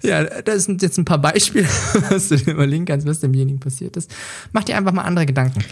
Ja, 0.02 0.24
das 0.24 0.64
sind 0.64 0.82
jetzt 0.82 0.98
ein 0.98 1.04
paar 1.04 1.20
Beispiele, 1.20 1.66
was 2.10 2.28
du 2.28 2.36
dir 2.36 2.52
überlegen 2.52 2.84
kannst, 2.84 3.06
was 3.06 3.20
demjenigen 3.20 3.60
passiert 3.60 3.96
ist. 3.96 4.14
Mach 4.52 4.64
dir 4.64 4.76
einfach 4.76 4.92
mal 4.92 5.02
andere 5.02 5.26
Gedanken. 5.26 5.64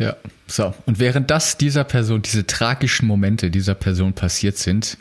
Ja, 0.00 0.16
so. 0.46 0.74
Und 0.86 0.98
während 0.98 1.30
das 1.30 1.58
dieser 1.58 1.84
Person, 1.84 2.22
diese 2.22 2.46
tragischen 2.46 3.06
Momente 3.06 3.50
dieser 3.50 3.74
Person 3.74 4.14
passiert 4.14 4.56
sind, 4.56 4.96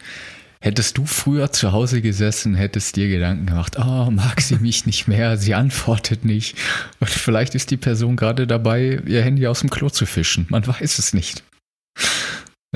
hättest 0.61 0.97
du 0.97 1.05
früher 1.05 1.53
zu 1.53 1.71
Hause 1.71 2.01
gesessen, 2.01 2.53
hättest 2.53 2.97
dir 2.97 3.07
Gedanken 3.07 3.45
gemacht, 3.45 3.77
oh, 3.79 4.11
mag 4.11 4.41
sie 4.41 4.57
mich 4.57 4.85
nicht 4.85 5.07
mehr, 5.07 5.37
sie 5.37 5.55
antwortet 5.55 6.25
nicht. 6.25 6.57
Und 6.99 7.09
vielleicht 7.09 7.55
ist 7.55 7.71
die 7.71 7.77
Person 7.77 8.17
gerade 8.17 8.45
dabei, 8.45 9.01
ihr 9.05 9.21
Handy 9.21 9.47
aus 9.47 9.61
dem 9.61 9.69
Klo 9.69 9.89
zu 9.89 10.05
fischen. 10.05 10.47
Man 10.49 10.67
weiß 10.67 10.99
es 10.99 11.13
nicht. 11.13 11.43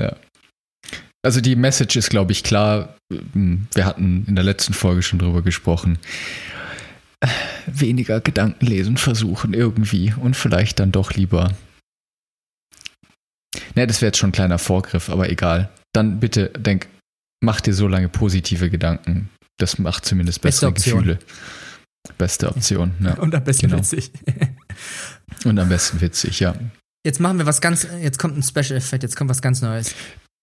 Ja. 0.00 0.16
Also 1.24 1.40
die 1.40 1.56
Message 1.56 1.96
ist, 1.96 2.10
glaube 2.10 2.32
ich, 2.32 2.42
klar. 2.42 2.96
Wir 3.08 3.86
hatten 3.86 4.26
in 4.26 4.34
der 4.34 4.44
letzten 4.44 4.74
Folge 4.74 5.02
schon 5.02 5.18
drüber 5.18 5.40
gesprochen. 5.40 5.98
Weniger 7.66 8.20
Gedanken 8.20 8.66
lesen 8.66 8.98
versuchen 8.98 9.54
irgendwie 9.54 10.12
und 10.20 10.36
vielleicht 10.36 10.80
dann 10.80 10.92
doch 10.92 11.12
lieber. 11.12 11.54
Ne, 13.74 13.86
das 13.86 14.02
wäre 14.02 14.08
jetzt 14.08 14.18
schon 14.18 14.30
ein 14.30 14.32
kleiner 14.32 14.58
Vorgriff, 14.58 15.08
aber 15.08 15.30
egal. 15.30 15.70
Dann 15.94 16.20
bitte 16.20 16.50
denk, 16.50 16.88
mach 17.40 17.62
dir 17.62 17.72
so 17.72 17.88
lange 17.88 18.10
positive 18.10 18.68
Gedanken. 18.68 19.30
Das 19.58 19.78
macht 19.78 20.04
zumindest 20.04 20.42
bessere 20.42 20.74
Gefühle. 20.74 21.18
Beste 22.18 22.50
Option. 22.50 22.92
Ja. 23.00 23.14
Und 23.18 23.34
am 23.34 23.44
besten 23.44 23.68
genau. 23.68 23.78
witzig. 23.78 24.10
Und 25.44 25.58
am 25.58 25.70
besten 25.70 26.02
witzig, 26.02 26.40
ja. 26.40 26.54
Jetzt 27.06 27.20
machen 27.20 27.38
wir 27.38 27.46
was 27.46 27.62
ganz, 27.62 27.86
jetzt 28.02 28.18
kommt 28.18 28.36
ein 28.36 28.42
Special 28.42 28.76
Effekt, 28.76 29.02
jetzt 29.02 29.16
kommt 29.16 29.30
was 29.30 29.40
ganz 29.40 29.62
Neues. 29.62 29.94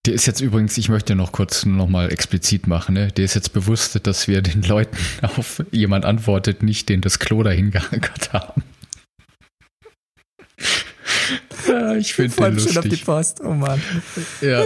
Der 0.07 0.15
ist 0.15 0.25
jetzt 0.25 0.41
übrigens, 0.41 0.79
ich 0.79 0.89
möchte 0.89 1.13
noch 1.13 1.31
kurz 1.31 1.63
nochmal 1.63 2.11
explizit 2.11 2.65
machen, 2.65 2.95
ne? 2.95 3.11
Der 3.11 3.23
ist 3.23 3.35
jetzt 3.35 3.53
bewusst, 3.53 3.99
dass 4.07 4.27
wir 4.27 4.41
den 4.41 4.63
Leuten 4.63 4.97
auf 5.21 5.63
jemand 5.71 6.05
antwortet, 6.05 6.63
nicht 6.63 6.89
den 6.89 7.01
das 7.01 7.19
Klo 7.19 7.43
dahin 7.43 7.69
gehankert 7.71 8.33
haben. 8.33 8.63
ja, 11.67 11.95
ich 11.95 12.13
finde 12.13 12.35
den 12.35 12.53
lustig. 12.55 12.77
auf 12.79 12.87
die 12.87 12.95
Post, 12.95 13.41
oh 13.41 13.53
Mann. 13.53 13.79
Ja. 14.41 14.65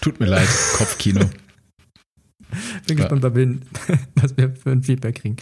Tut 0.00 0.18
mir 0.20 0.26
leid, 0.26 0.48
Kopfkino. 0.76 1.28
Bin 2.86 2.96
gespannt, 2.96 3.24
ja. 3.24 3.98
was 4.14 4.36
wir 4.36 4.54
für 4.54 4.70
ein 4.70 4.82
Feedback 4.82 5.16
kriegen. 5.16 5.36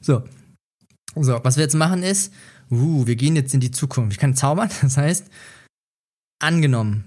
So. 0.00 0.24
So, 1.14 1.38
was 1.44 1.56
wir 1.56 1.62
jetzt 1.62 1.74
machen 1.74 2.02
ist, 2.02 2.32
uh, 2.70 3.06
wir 3.06 3.14
gehen 3.14 3.36
jetzt 3.36 3.54
in 3.54 3.60
die 3.60 3.70
Zukunft. 3.70 4.12
Ich 4.12 4.18
kann 4.18 4.34
zaubern, 4.34 4.70
das 4.82 4.96
heißt, 4.96 5.26
angenommen, 6.40 7.04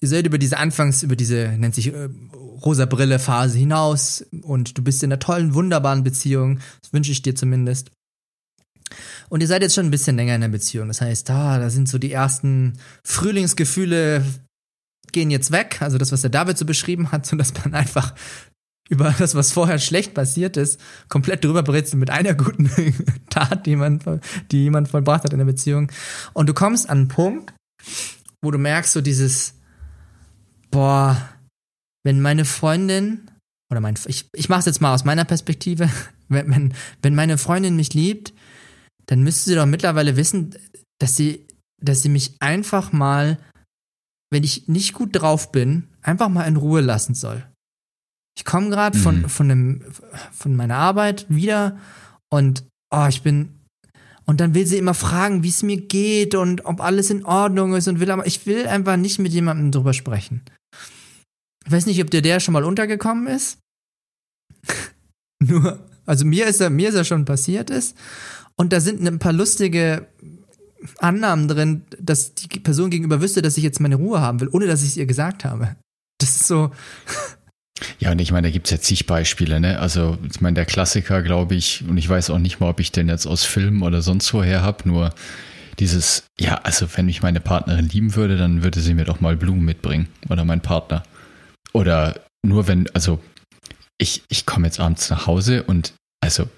ihr 0.00 0.08
seid 0.08 0.26
über 0.26 0.38
diese 0.38 0.58
Anfangs, 0.58 1.02
über 1.02 1.16
diese, 1.16 1.54
nennt 1.58 1.74
sich 1.74 1.92
äh, 1.92 2.08
rosa 2.64 2.86
Brille 2.86 3.18
Phase 3.18 3.58
hinaus 3.58 4.24
und 4.42 4.76
du 4.76 4.82
bist 4.82 5.02
in 5.02 5.12
einer 5.12 5.18
tollen, 5.18 5.54
wunderbaren 5.54 6.04
Beziehung. 6.04 6.60
Das 6.82 6.92
wünsche 6.92 7.12
ich 7.12 7.22
dir 7.22 7.34
zumindest. 7.34 7.90
Und 9.28 9.40
ihr 9.42 9.46
seid 9.46 9.62
jetzt 9.62 9.74
schon 9.74 9.86
ein 9.86 9.90
bisschen 9.90 10.16
länger 10.16 10.34
in 10.34 10.40
der 10.40 10.48
Beziehung. 10.48 10.88
Das 10.88 11.00
heißt, 11.00 11.28
da, 11.28 11.58
da 11.58 11.70
sind 11.70 11.88
so 11.88 11.98
die 11.98 12.12
ersten 12.12 12.78
Frühlingsgefühle 13.04 14.24
gehen 15.12 15.30
jetzt 15.30 15.50
weg. 15.52 15.78
Also 15.80 15.98
das, 15.98 16.12
was 16.12 16.22
der 16.22 16.30
David 16.30 16.58
so 16.58 16.64
beschrieben 16.64 17.12
hat, 17.12 17.26
so 17.26 17.36
dass 17.36 17.52
man 17.54 17.74
einfach 17.74 18.14
über 18.88 19.14
das, 19.18 19.34
was 19.34 19.52
vorher 19.52 19.78
schlecht 19.78 20.14
passiert 20.14 20.56
ist, 20.56 20.80
komplett 21.08 21.44
drüber 21.44 21.62
berätst 21.62 21.94
mit 21.94 22.10
einer 22.10 22.34
guten 22.34 22.70
Tat, 23.30 23.66
die 23.66 23.76
man, 23.76 24.00
die 24.50 24.62
jemand 24.62 24.88
vollbracht 24.88 25.24
hat 25.24 25.32
in 25.32 25.38
der 25.38 25.44
Beziehung. 25.44 25.92
Und 26.32 26.48
du 26.48 26.54
kommst 26.54 26.88
an 26.88 26.98
einen 26.98 27.08
Punkt, 27.08 27.52
wo 28.42 28.50
du 28.50 28.58
merkst, 28.58 28.92
so 28.92 29.00
dieses, 29.00 29.57
boah, 30.70 31.16
wenn 32.04 32.20
meine 32.20 32.44
Freundin, 32.44 33.30
oder 33.70 33.80
mein, 33.80 33.94
ich, 34.06 34.28
ich 34.34 34.48
mach's 34.48 34.66
jetzt 34.66 34.80
mal 34.80 34.94
aus 34.94 35.04
meiner 35.04 35.24
Perspektive, 35.24 35.90
wenn, 36.28 36.50
wenn, 36.50 36.74
wenn 37.02 37.14
meine 37.14 37.38
Freundin 37.38 37.76
mich 37.76 37.94
liebt, 37.94 38.32
dann 39.06 39.22
müsste 39.22 39.50
sie 39.50 39.56
doch 39.56 39.66
mittlerweile 39.66 40.16
wissen, 40.16 40.54
dass 40.98 41.16
sie, 41.16 41.46
dass 41.82 42.02
sie 42.02 42.08
mich 42.08 42.36
einfach 42.40 42.92
mal, 42.92 43.38
wenn 44.30 44.44
ich 44.44 44.68
nicht 44.68 44.92
gut 44.92 45.10
drauf 45.12 45.52
bin, 45.52 45.88
einfach 46.02 46.28
mal 46.28 46.44
in 46.44 46.56
Ruhe 46.56 46.80
lassen 46.80 47.14
soll. 47.14 47.46
Ich 48.36 48.44
komme 48.44 48.70
gerade 48.70 48.96
mhm. 48.96 49.02
von, 49.02 49.28
von, 49.28 49.48
dem, 49.48 49.82
von 50.30 50.54
meiner 50.54 50.76
Arbeit 50.76 51.26
wieder 51.28 51.78
und 52.30 52.64
oh, 52.94 53.06
ich 53.08 53.22
bin. 53.22 53.54
Und 54.26 54.40
dann 54.40 54.54
will 54.54 54.66
sie 54.66 54.76
immer 54.76 54.94
fragen, 54.94 55.42
wie 55.42 55.48
es 55.48 55.62
mir 55.62 55.80
geht 55.80 56.34
und 56.34 56.66
ob 56.66 56.80
alles 56.82 57.08
in 57.08 57.24
Ordnung 57.24 57.74
ist 57.74 57.88
und 57.88 57.98
will 57.98 58.10
aber, 58.10 58.26
ich 58.26 58.46
will 58.46 58.66
einfach 58.66 58.96
nicht 58.96 59.18
mit 59.18 59.32
jemandem 59.32 59.72
drüber 59.72 59.94
sprechen. 59.94 60.42
Ich 61.68 61.72
weiß 61.72 61.84
nicht, 61.84 62.02
ob 62.02 62.10
dir 62.10 62.22
der 62.22 62.40
schon 62.40 62.54
mal 62.54 62.64
untergekommen 62.64 63.26
ist. 63.26 63.58
Nur, 65.38 65.78
also 66.06 66.24
mir 66.24 66.46
ist 66.46 66.62
er, 66.62 66.70
mir 66.70 66.88
ist 66.88 66.94
er 66.94 67.04
schon 67.04 67.26
passiert 67.26 67.68
ist. 67.68 67.94
Und 68.56 68.72
da 68.72 68.80
sind 68.80 69.06
ein 69.06 69.18
paar 69.18 69.34
lustige 69.34 70.06
Annahmen 70.98 71.46
drin, 71.46 71.82
dass 72.00 72.34
die 72.34 72.48
Person 72.58 72.88
gegenüber 72.88 73.20
wüsste, 73.20 73.42
dass 73.42 73.58
ich 73.58 73.64
jetzt 73.64 73.80
meine 73.80 73.96
Ruhe 73.96 74.22
haben 74.22 74.40
will, 74.40 74.48
ohne 74.50 74.66
dass 74.66 74.82
ich 74.82 74.90
es 74.90 74.96
ihr 74.96 75.04
gesagt 75.04 75.44
habe. 75.44 75.76
Das 76.18 76.30
ist 76.30 76.46
so. 76.46 76.70
Ja, 78.00 78.10
und 78.10 78.18
ich 78.20 78.32
meine, 78.32 78.48
da 78.48 78.52
gibt 78.52 78.66
es 78.66 78.72
ja 78.72 78.80
zig 78.80 79.06
Beispiele, 79.06 79.60
ne? 79.60 79.78
Also, 79.78 80.18
ich 80.28 80.40
meine, 80.40 80.54
der 80.54 80.64
Klassiker, 80.64 81.22
glaube 81.22 81.54
ich, 81.54 81.84
und 81.88 81.96
ich 81.96 82.08
weiß 82.08 82.30
auch 82.30 82.38
nicht 82.38 82.58
mal, 82.58 82.70
ob 82.70 82.80
ich 82.80 82.90
den 82.90 83.08
jetzt 83.08 83.24
aus 83.24 83.44
Filmen 83.44 83.82
oder 83.82 84.02
sonst 84.02 84.34
woher 84.34 84.62
habe, 84.62 84.88
nur 84.88 85.14
dieses, 85.78 86.24
ja, 86.40 86.56
also 86.64 86.88
wenn 86.96 87.06
mich 87.06 87.22
meine 87.22 87.38
Partnerin 87.38 87.88
lieben 87.88 88.16
würde, 88.16 88.36
dann 88.36 88.64
würde 88.64 88.80
sie 88.80 88.94
mir 88.94 89.04
doch 89.04 89.20
mal 89.20 89.36
Blumen 89.36 89.64
mitbringen. 89.64 90.08
Oder 90.28 90.44
mein 90.44 90.60
Partner. 90.60 91.04
Oder 91.72 92.20
nur 92.42 92.66
wenn, 92.66 92.88
also 92.94 93.20
ich, 93.98 94.22
ich 94.28 94.46
komme 94.46 94.66
jetzt 94.66 94.80
abends 94.80 95.10
nach 95.10 95.26
Hause 95.26 95.62
und 95.64 95.94
also 96.20 96.48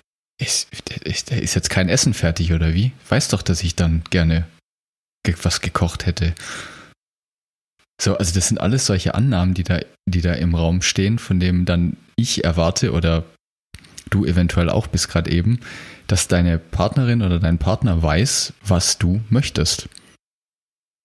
ist, 0.40 0.68
ist, 1.04 1.30
jetzt 1.30 1.70
kein 1.70 1.88
Essen 1.88 2.14
fertig 2.14 2.52
oder 2.52 2.74
wie? 2.74 2.92
Weiß 3.08 3.28
doch, 3.28 3.42
dass 3.42 3.62
ich 3.62 3.76
dann 3.76 4.02
gerne 4.10 4.46
was 5.42 5.60
gekocht 5.60 6.06
hätte. 6.06 6.34
So, 8.00 8.16
also 8.16 8.32
das 8.34 8.48
sind 8.48 8.58
alles 8.58 8.86
solche 8.86 9.14
Annahmen, 9.14 9.52
die 9.52 9.64
da, 9.64 9.80
die 10.06 10.22
da 10.22 10.32
im 10.32 10.54
Raum 10.54 10.80
stehen, 10.80 11.18
von 11.18 11.38
dem 11.38 11.66
dann 11.66 11.98
ich 12.16 12.44
erwarte 12.44 12.92
oder 12.92 13.24
du 14.08 14.24
eventuell 14.24 14.70
auch 14.70 14.86
bis 14.86 15.08
gerade 15.08 15.30
eben, 15.30 15.60
dass 16.06 16.26
deine 16.26 16.58
Partnerin 16.58 17.22
oder 17.22 17.38
dein 17.38 17.58
Partner 17.58 18.02
weiß, 18.02 18.54
was 18.64 18.98
du 18.98 19.20
möchtest 19.28 19.88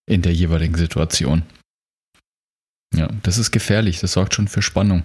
in 0.08 0.22
der 0.22 0.32
jeweiligen 0.32 0.74
Situation. 0.74 1.42
Ja, 2.94 3.08
das 3.22 3.38
ist 3.38 3.50
gefährlich, 3.50 4.00
das 4.00 4.12
sorgt 4.12 4.34
schon 4.34 4.48
für 4.48 4.62
Spannung. 4.62 5.02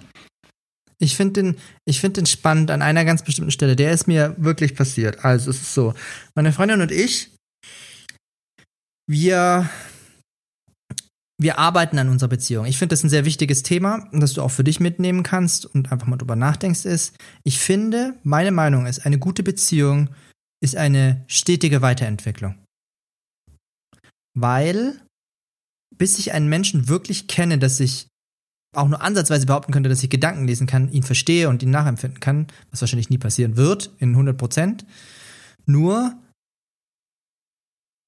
Ich 0.98 1.16
finde 1.16 1.42
den, 1.42 1.56
ich 1.84 2.00
den 2.00 2.26
spannend 2.26 2.70
an 2.70 2.80
einer 2.80 3.04
ganz 3.04 3.24
bestimmten 3.24 3.50
Stelle. 3.50 3.74
Der 3.74 3.90
ist 3.90 4.06
mir 4.06 4.36
wirklich 4.38 4.76
passiert. 4.76 5.24
Also 5.24 5.50
es 5.50 5.60
ist 5.60 5.74
so, 5.74 5.94
meine 6.36 6.52
Freundin 6.52 6.80
und 6.80 6.92
ich, 6.92 7.30
wir 9.08 9.68
wir 11.42 11.58
arbeiten 11.58 11.98
an 11.98 12.08
unserer 12.08 12.28
Beziehung. 12.28 12.66
Ich 12.66 12.78
finde 12.78 12.92
das 12.92 13.02
ein 13.02 13.10
sehr 13.10 13.24
wichtiges 13.24 13.62
Thema, 13.62 14.08
das 14.12 14.34
du 14.34 14.42
auch 14.42 14.50
für 14.50 14.64
dich 14.64 14.80
mitnehmen 14.80 15.22
kannst 15.22 15.66
und 15.66 15.90
einfach 15.90 16.06
mal 16.06 16.16
drüber 16.16 16.36
nachdenkst, 16.36 16.84
ist, 16.84 17.16
ich 17.42 17.58
finde, 17.58 18.14
meine 18.22 18.52
Meinung 18.52 18.86
ist, 18.86 19.04
eine 19.04 19.18
gute 19.18 19.42
Beziehung 19.42 20.08
ist 20.62 20.76
eine 20.76 21.24
stetige 21.26 21.82
Weiterentwicklung. 21.82 22.54
Weil, 24.34 25.00
bis 25.98 26.18
ich 26.18 26.32
einen 26.32 26.48
Menschen 26.48 26.88
wirklich 26.88 27.28
kenne, 27.28 27.58
dass 27.58 27.80
ich 27.80 28.06
auch 28.74 28.88
nur 28.88 29.02
ansatzweise 29.02 29.46
behaupten 29.46 29.72
könnte, 29.72 29.88
dass 29.88 30.02
ich 30.02 30.10
Gedanken 30.10 30.46
lesen 30.46 30.66
kann, 30.66 30.90
ihn 30.90 31.02
verstehe 31.02 31.48
und 31.48 31.62
ihn 31.62 31.70
nachempfinden 31.70 32.20
kann, 32.20 32.46
was 32.70 32.80
wahrscheinlich 32.80 33.10
nie 33.10 33.18
passieren 33.18 33.56
wird, 33.56 33.90
in 33.98 34.10
100 34.10 34.36
Prozent, 34.36 34.86
nur 35.66 36.14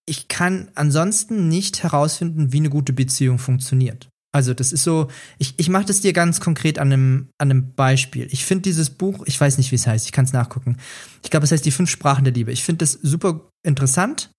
ich 0.06 0.28
kann 0.28 0.70
ansonsten 0.74 1.48
nicht 1.48 1.82
herausfinden, 1.82 2.52
wie 2.52 2.58
eine 2.58 2.70
gute 2.70 2.92
Beziehung 2.92 3.38
funktioniert. 3.38 4.08
Also 4.32 4.52
das 4.52 4.72
ist 4.72 4.82
so, 4.82 5.08
ich, 5.38 5.54
ich 5.58 5.68
mache 5.68 5.84
das 5.84 6.00
dir 6.00 6.12
ganz 6.12 6.40
konkret 6.40 6.80
an 6.80 6.92
einem, 6.92 7.28
an 7.38 7.50
einem 7.50 7.72
Beispiel. 7.74 8.26
Ich 8.32 8.44
finde 8.44 8.62
dieses 8.62 8.90
Buch, 8.90 9.22
ich 9.26 9.40
weiß 9.40 9.58
nicht, 9.58 9.70
wie 9.70 9.76
es 9.76 9.86
heißt, 9.86 10.06
ich 10.06 10.12
kann 10.12 10.24
es 10.24 10.32
nachgucken. 10.32 10.78
Ich 11.22 11.30
glaube, 11.30 11.44
es 11.44 11.52
heißt 11.52 11.64
Die 11.64 11.70
fünf 11.70 11.88
Sprachen 11.88 12.24
der 12.24 12.34
Liebe. 12.34 12.50
Ich 12.50 12.64
finde 12.64 12.78
das 12.78 12.92
super 12.92 13.48
interessant, 13.62 14.30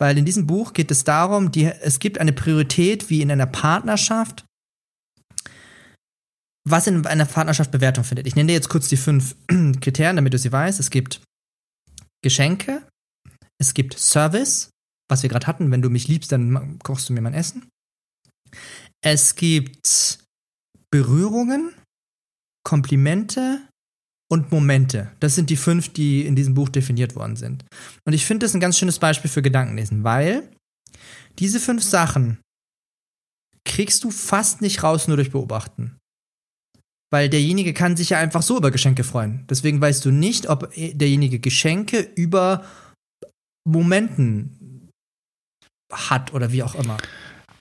weil 0.00 0.16
in 0.16 0.24
diesem 0.24 0.46
Buch 0.46 0.72
geht 0.72 0.90
es 0.90 1.04
darum, 1.04 1.52
die, 1.52 1.66
es 1.66 1.98
gibt 1.98 2.18
eine 2.18 2.32
Priorität 2.32 3.10
wie 3.10 3.20
in 3.20 3.30
einer 3.30 3.46
Partnerschaft, 3.46 4.46
was 6.66 6.86
in 6.86 7.06
einer 7.06 7.26
Partnerschaft 7.26 7.70
Bewertung 7.70 8.04
findet. 8.04 8.26
Ich 8.26 8.34
nenne 8.34 8.48
dir 8.48 8.54
jetzt 8.54 8.70
kurz 8.70 8.88
die 8.88 8.96
fünf 8.96 9.36
Kriterien, 9.80 10.16
damit 10.16 10.32
du 10.32 10.38
sie 10.38 10.50
weißt. 10.50 10.80
Es 10.80 10.90
gibt 10.90 11.20
Geschenke, 12.22 12.82
es 13.58 13.74
gibt 13.74 13.98
Service, 13.98 14.70
was 15.10 15.22
wir 15.22 15.28
gerade 15.28 15.46
hatten, 15.46 15.70
wenn 15.70 15.82
du 15.82 15.90
mich 15.90 16.08
liebst, 16.08 16.32
dann 16.32 16.78
kochst 16.78 17.08
du 17.08 17.12
mir 17.12 17.20
mein 17.20 17.34
Essen. 17.34 17.68
Es 19.02 19.34
gibt 19.34 20.18
Berührungen, 20.90 21.74
Komplimente 22.64 23.66
und 24.30 24.52
Momente. 24.52 25.10
Das 25.20 25.34
sind 25.34 25.50
die 25.50 25.56
fünf, 25.56 25.92
die 25.92 26.24
in 26.24 26.36
diesem 26.36 26.54
Buch 26.54 26.68
definiert 26.68 27.16
worden 27.16 27.36
sind. 27.36 27.64
Und 28.04 28.12
ich 28.12 28.24
finde 28.24 28.46
das 28.46 28.54
ein 28.54 28.60
ganz 28.60 28.78
schönes 28.78 28.98
Beispiel 28.98 29.30
für 29.30 29.42
Gedankenlesen, 29.42 30.04
weil 30.04 30.48
diese 31.38 31.58
fünf 31.58 31.82
Sachen 31.82 32.38
kriegst 33.64 34.04
du 34.04 34.10
fast 34.10 34.62
nicht 34.62 34.82
raus 34.82 35.08
nur 35.08 35.16
durch 35.16 35.32
Beobachten. 35.32 35.96
Weil 37.12 37.28
derjenige 37.28 37.74
kann 37.74 37.96
sich 37.96 38.10
ja 38.10 38.18
einfach 38.18 38.42
so 38.42 38.56
über 38.56 38.70
Geschenke 38.70 39.02
freuen. 39.02 39.44
Deswegen 39.50 39.80
weißt 39.80 40.04
du 40.04 40.12
nicht, 40.12 40.48
ob 40.48 40.72
derjenige 40.74 41.40
Geschenke 41.40 41.98
über 42.14 42.64
Momenten 43.68 44.88
hat 45.92 46.32
oder 46.32 46.52
wie 46.52 46.62
auch 46.62 46.76
immer. 46.76 46.98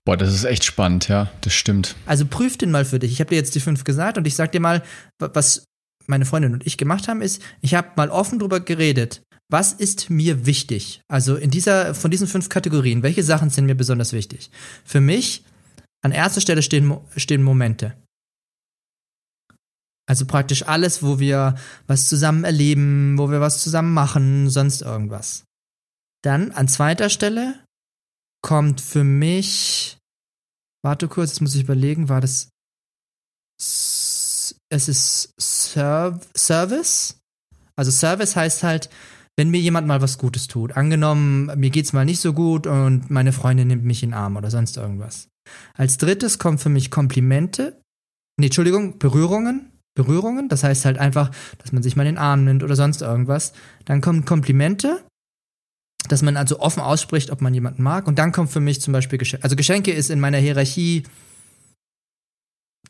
Boah, 0.05 0.17
das 0.17 0.33
ist 0.33 0.43
echt 0.43 0.63
spannend, 0.63 1.07
ja, 1.07 1.31
das 1.41 1.53
stimmt. 1.53 1.95
Also 2.05 2.25
prüf 2.25 2.57
den 2.57 2.71
mal 2.71 2.85
für 2.85 2.99
dich. 2.99 3.11
Ich 3.11 3.19
habe 3.19 3.31
dir 3.31 3.35
jetzt 3.35 3.55
die 3.55 3.59
fünf 3.59 3.83
gesagt 3.83 4.17
und 4.19 4.27
ich 4.27 4.35
sag 4.35 4.51
dir 4.51 4.59
mal, 4.59 4.83
was 5.19 5.65
meine 6.09 6.25
Freundin 6.25 6.53
und 6.53 6.67
ich 6.67 6.77
gemacht 6.77 7.07
haben, 7.07 7.21
ist, 7.21 7.41
ich 7.61 7.75
habe 7.75 7.91
mal 7.95 8.09
offen 8.09 8.39
drüber 8.39 8.59
geredet. 8.59 9.21
Was 9.51 9.73
ist 9.73 10.09
mir 10.09 10.45
wichtig? 10.45 11.01
Also 11.07 11.35
in 11.35 11.49
dieser, 11.49 11.95
von 11.95 12.11
diesen 12.11 12.27
fünf 12.27 12.49
Kategorien, 12.49 13.01
welche 13.01 13.23
Sachen 13.23 13.49
sind 13.49 13.65
mir 13.65 13.75
besonders 13.75 14.13
wichtig? 14.13 14.51
Für 14.85 15.01
mich, 15.01 15.43
an 16.01 16.11
erster 16.11 16.41
Stelle 16.41 16.61
stehen, 16.61 16.97
stehen 17.15 17.43
Momente. 17.43 17.95
Also 20.07 20.25
praktisch 20.25 20.63
alles, 20.63 21.03
wo 21.03 21.19
wir 21.19 21.55
was 21.85 22.09
zusammen 22.09 22.43
erleben, 22.43 23.17
wo 23.17 23.29
wir 23.29 23.41
was 23.41 23.61
zusammen 23.61 23.93
machen, 23.93 24.49
sonst 24.49 24.81
irgendwas. 24.81 25.45
Dann 26.23 26.51
an 26.51 26.67
zweiter 26.67 27.09
Stelle 27.09 27.63
kommt 28.41 28.81
für 28.81 29.03
mich. 29.03 29.97
Warte 30.83 31.07
kurz, 31.07 31.31
jetzt 31.31 31.41
muss 31.41 31.55
ich 31.55 31.63
überlegen, 31.63 32.09
war 32.09 32.21
das. 32.21 32.49
Es 34.69 34.87
ist 34.87 35.33
Serv 35.37 36.27
Service. 36.35 37.19
Also 37.75 37.91
Service 37.91 38.35
heißt 38.35 38.63
halt, 38.63 38.89
wenn 39.37 39.49
mir 39.49 39.59
jemand 39.59 39.87
mal 39.87 40.01
was 40.01 40.17
Gutes 40.17 40.47
tut. 40.47 40.75
Angenommen, 40.75 41.51
mir 41.57 41.69
geht's 41.69 41.93
mal 41.93 42.05
nicht 42.05 42.19
so 42.19 42.33
gut 42.33 42.67
und 42.67 43.09
meine 43.09 43.31
Freundin 43.31 43.67
nimmt 43.67 43.85
mich 43.85 44.03
in 44.03 44.09
den 44.09 44.13
Arm 44.15 44.35
oder 44.35 44.51
sonst 44.51 44.75
irgendwas. 44.75 45.29
Als 45.75 45.97
drittes 45.97 46.39
kommen 46.39 46.57
für 46.57 46.69
mich 46.69 46.91
Komplimente. 46.91 47.81
Nee, 48.37 48.47
Entschuldigung, 48.47 48.99
Berührungen. 48.99 49.71
Berührungen, 49.95 50.47
das 50.47 50.63
heißt 50.63 50.85
halt 50.85 50.97
einfach, 50.97 51.31
dass 51.57 51.71
man 51.71 51.83
sich 51.83 51.95
mal 51.95 52.03
in 52.03 52.15
den 52.15 52.17
Arm 52.17 52.45
nimmt 52.45 52.63
oder 52.63 52.75
sonst 52.75 53.01
irgendwas. 53.01 53.53
Dann 53.85 54.01
kommen 54.01 54.23
Komplimente, 54.23 55.03
dass 56.07 56.21
man 56.21 56.37
also 56.37 56.59
offen 56.59 56.81
ausspricht, 56.81 57.31
ob 57.31 57.41
man 57.41 57.53
jemanden 57.53 57.83
mag. 57.83 58.07
Und 58.07 58.19
dann 58.19 58.31
kommt 58.31 58.51
für 58.51 58.61
mich 58.61 58.81
zum 58.81 58.93
Beispiel 58.93 59.17
Geschenke. 59.17 59.43
Also 59.43 59.55
Geschenke 59.55 59.91
ist 59.91 60.09
in 60.09 60.19
meiner 60.19 60.37
Hierarchie 60.37 61.03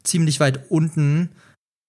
ziemlich 0.04 0.39
weit 0.39 0.70
unten, 0.70 1.30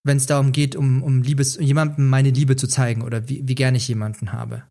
wenn 0.04 0.16
es 0.16 0.26
darum 0.26 0.52
geht, 0.52 0.76
um, 0.76 1.02
um 1.02 1.22
Liebes, 1.22 1.56
jemandem 1.60 2.08
meine 2.08 2.30
Liebe 2.30 2.56
zu 2.56 2.66
zeigen 2.66 3.02
oder 3.02 3.28
wie, 3.28 3.46
wie 3.46 3.54
gerne 3.54 3.76
ich 3.76 3.88
jemanden 3.88 4.32
habe. 4.32 4.64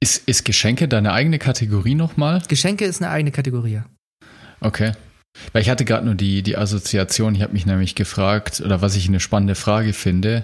Ist, 0.00 0.28
ist 0.28 0.44
Geschenke 0.44 0.88
deine 0.88 1.12
eigene 1.12 1.38
Kategorie 1.38 1.94
nochmal? 1.94 2.42
Geschenke 2.48 2.84
ist 2.84 3.02
eine 3.02 3.10
eigene 3.10 3.32
Kategorie. 3.32 3.82
Okay. 4.60 4.92
Weil 5.52 5.62
ich 5.62 5.70
hatte 5.70 5.84
gerade 5.84 6.06
nur 6.06 6.14
die, 6.14 6.42
die 6.42 6.56
Assoziation, 6.56 7.34
ich 7.34 7.42
habe 7.42 7.52
mich 7.52 7.66
nämlich 7.66 7.94
gefragt, 7.94 8.60
oder 8.60 8.80
was 8.80 8.96
ich 8.96 9.08
eine 9.08 9.20
spannende 9.20 9.54
Frage 9.54 9.92
finde. 9.92 10.42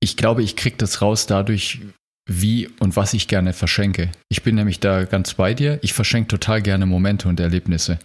Ich 0.00 0.16
glaube, 0.16 0.42
ich 0.42 0.56
kriege 0.56 0.76
das 0.76 1.02
raus 1.02 1.26
dadurch, 1.26 1.80
wie 2.28 2.68
und 2.78 2.96
was 2.96 3.14
ich 3.14 3.28
gerne 3.28 3.52
verschenke. 3.52 4.10
Ich 4.28 4.42
bin 4.42 4.54
nämlich 4.54 4.80
da 4.80 5.04
ganz 5.04 5.34
bei 5.34 5.54
dir. 5.54 5.78
Ich 5.82 5.92
verschenke 5.92 6.28
total 6.28 6.62
gerne 6.62 6.86
Momente 6.86 7.28
und 7.28 7.40
Erlebnisse. 7.40 7.98